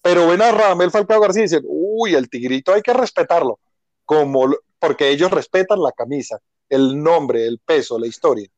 Pero 0.00 0.28
ven 0.28 0.42
a 0.42 0.50
Ramel 0.50 0.90
Falcao 0.90 1.20
García 1.20 1.42
y 1.42 1.44
dicen, 1.44 1.62
uy, 1.64 2.14
el 2.14 2.28
tigrito 2.28 2.72
hay 2.72 2.82
que 2.82 2.92
respetarlo, 2.92 3.60
como, 4.04 4.52
porque 4.78 5.10
ellos 5.10 5.30
respetan 5.30 5.80
la 5.80 5.92
camisa, 5.92 6.38
el 6.68 7.00
nombre, 7.00 7.46
el 7.46 7.60
peso, 7.64 7.98
la 7.98 8.06
historia. 8.06 8.48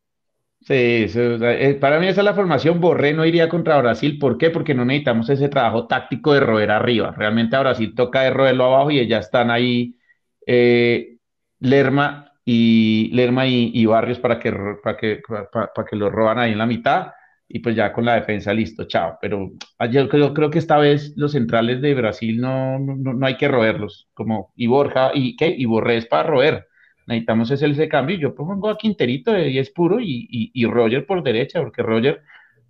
Sí, 0.62 0.72
eh, 1.12 1.76
para 1.78 2.00
mí 2.00 2.08
esa 2.08 2.22
es 2.22 2.24
la 2.24 2.32
formación. 2.32 2.80
Borré 2.80 3.12
no 3.12 3.26
iría 3.26 3.50
contra 3.50 3.78
Brasil. 3.82 4.18
¿Por 4.18 4.38
qué? 4.38 4.48
Porque 4.48 4.74
no 4.74 4.86
necesitamos 4.86 5.28
ese 5.28 5.50
trabajo 5.50 5.86
táctico 5.86 6.32
de 6.32 6.40
roer 6.40 6.70
arriba. 6.70 7.14
Realmente 7.14 7.54
a 7.54 7.60
Brasil 7.60 7.94
toca 7.94 8.22
de 8.22 8.30
roerlo 8.30 8.64
abajo 8.64 8.90
y 8.90 9.06
ya 9.06 9.18
están 9.18 9.50
ahí 9.50 9.98
eh, 10.46 11.18
Lerma 11.60 12.32
y 12.46 13.10
Lerma 13.12 13.46
y, 13.46 13.84
Barrios 13.84 14.18
para 14.18 14.38
que, 14.38 14.52
para 14.82 14.96
que, 14.96 15.20
para 15.50 15.86
que 15.88 15.96
lo 15.96 16.08
roban 16.08 16.38
ahí 16.38 16.52
en 16.52 16.58
la 16.58 16.66
mitad 16.66 17.08
y 17.48 17.60
pues 17.60 17.76
ya 17.76 17.92
con 17.92 18.04
la 18.04 18.14
defensa 18.14 18.52
listo, 18.54 18.84
chao. 18.84 19.18
Pero 19.20 19.52
ah, 19.78 19.86
yo 19.86 20.08
creo, 20.08 20.50
que 20.50 20.58
esta 20.58 20.78
vez 20.78 21.12
los 21.16 21.32
centrales 21.32 21.80
de 21.82 21.94
Brasil 21.94 22.40
no, 22.40 22.78
no, 22.78 23.14
no- 23.14 23.26
hay 23.26 23.36
que 23.36 23.48
roerlos, 23.48 24.08
como 24.14 24.52
y 24.56 24.66
Borja 24.66 25.10
y 25.14 25.36
qué, 25.36 25.48
y 25.56 25.64
Borré 25.66 25.96
es 25.98 26.06
para 26.06 26.28
roer. 26.28 26.66
Necesitamos 27.06 27.50
ese, 27.50 27.66
ese 27.66 27.88
cambio. 27.88 28.16
Yo 28.18 28.34
pongo 28.34 28.68
a 28.70 28.78
Quinterito 28.78 29.32
de 29.32 29.44
10 29.44 29.70
puro 29.70 30.00
y, 30.00 30.26
y, 30.30 30.50
y 30.54 30.66
Roger 30.66 31.06
por 31.06 31.22
derecha, 31.22 31.60
porque 31.60 31.82
Roger, 31.82 32.22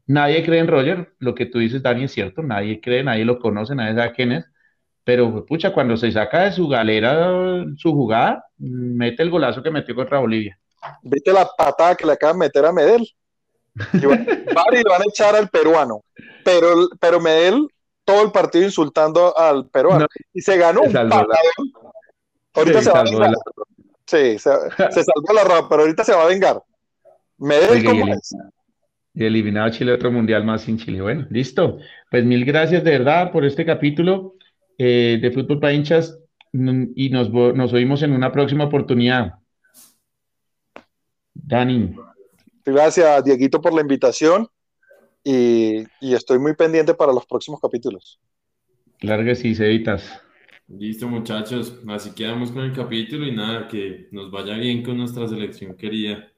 nadie 0.07 0.45
cree 0.45 0.61
en 0.61 0.69
Roger. 0.69 1.13
Lo 1.21 1.35
que 1.35 1.47
tú 1.47 1.59
dices, 1.61 1.83
Dani, 1.83 2.05
es 2.05 2.13
cierto. 2.13 2.43
Nadie 2.43 2.81
cree, 2.81 3.05
nadie 3.05 3.25
lo 3.25 3.39
conoce, 3.39 3.75
nadie 3.77 3.95
sabe 3.95 4.13
quién 4.13 4.33
es. 4.33 4.45
Pero, 5.05 5.45
pucha, 5.47 5.73
cuando 5.73 5.97
se 5.97 6.11
saca 6.13 6.45
de 6.45 6.53
su 6.53 6.69
galera 6.69 7.65
su 7.77 7.93
jugada, 7.93 8.45
mete 8.59 9.23
el 9.23 9.31
golazo 9.31 9.63
que 9.63 9.71
metió 9.71 9.95
contra 9.95 10.19
Bolivia. 10.19 10.59
¿Viste 11.03 11.33
la 11.33 11.47
patada 11.57 11.95
que 11.95 12.07
le 12.07 12.13
acaban 12.13 12.39
de 12.39 12.47
meter 12.47 12.65
a 12.65 12.73
Medel? 12.73 13.07
Y 13.95 14.07
van, 14.07 14.25
van 14.55 14.65
y 14.73 14.83
lo 14.83 14.91
van 14.91 15.03
a 15.03 15.05
echar 15.09 15.35
al 15.37 15.49
peruano. 15.49 16.03
Pero, 16.45 16.89
pero 17.01 17.21
Medel, 17.21 17.67
todo 18.05 18.23
el 18.25 18.31
partido 18.33 18.65
insultando 18.65 19.37
al 19.37 19.69
peruano. 19.69 20.01
No, 20.03 20.07
y 20.33 20.41
se 20.41 20.57
ganó 20.57 20.83
se 20.83 20.87
un 20.89 20.93
la- 20.95 21.09
patadón. 21.09 21.33
Ahorita 22.55 22.79
Sí, 22.79 22.85
se 22.85 22.91
va 22.93 23.01
a 23.01 23.05
vengar. 23.05 23.31
la- 23.31 23.37
Sí, 24.07 24.39
se, 24.39 24.51
se 24.91 25.03
salvó 25.03 25.33
la 25.35 25.45
ropa, 25.45 25.69
pero 25.69 25.83
ahorita 25.83 26.05
se 26.05 26.15
va 26.15 26.25
a 26.25 26.29
vengar. 26.29 26.63
Medel, 27.39 27.85
¿cómo 27.85 28.07
es? 28.15 28.35
Y 29.15 29.25
eliminado 29.25 29.71
Chile 29.71 29.93
otro 29.93 30.11
mundial 30.13 30.45
más 30.45 30.63
sin 30.63 30.77
Chile. 30.77 31.01
Bueno, 31.01 31.27
listo. 31.31 31.79
Pues 32.11 32.25
mil 32.25 32.45
gracias 32.45 32.85
de 32.85 32.91
verdad 32.91 33.33
por 33.33 33.45
este 33.45 33.65
capítulo 33.65 34.35
eh, 34.77 35.19
de 35.23 35.31
Fútbol 35.31 35.59
para 35.61 35.73
hinchas 35.73 36.19
mm, 36.53 36.85
y 36.95 37.11
nos, 37.11 37.31
nos 37.31 37.73
oímos 37.73 38.03
en 38.03 38.13
una 38.13 38.31
próxima 38.31 38.65
oportunidad. 38.65 39.35
Dani, 41.35 41.95
Gracias, 42.65 43.25
Dieguito, 43.25 43.61
por 43.61 43.75
la 43.75 43.81
invitación. 43.81 44.49
Y, 45.23 45.85
y 46.01 46.15
estoy 46.15 46.39
muy 46.39 46.55
pendiente 46.55 46.95
para 46.95 47.13
los 47.13 47.25
próximos 47.27 47.61
capítulos. 47.61 48.21
claro 48.99 49.25
que 49.25 49.35
sí, 49.35 49.55
Cevitas. 49.55 50.21
Listo, 50.69 51.09
muchachos. 51.09 51.79
Así 51.89 52.13
quedamos 52.15 52.51
con 52.51 52.63
el 52.63 52.73
capítulo 52.73 53.27
y 53.27 53.33
nada, 53.33 53.69
que 53.69 54.09
nos 54.13 54.31
vaya 54.31 54.57
bien 54.57 54.83
con 54.83 54.97
nuestra 54.97 55.29
selección 55.29 55.77
querida. 55.77 56.31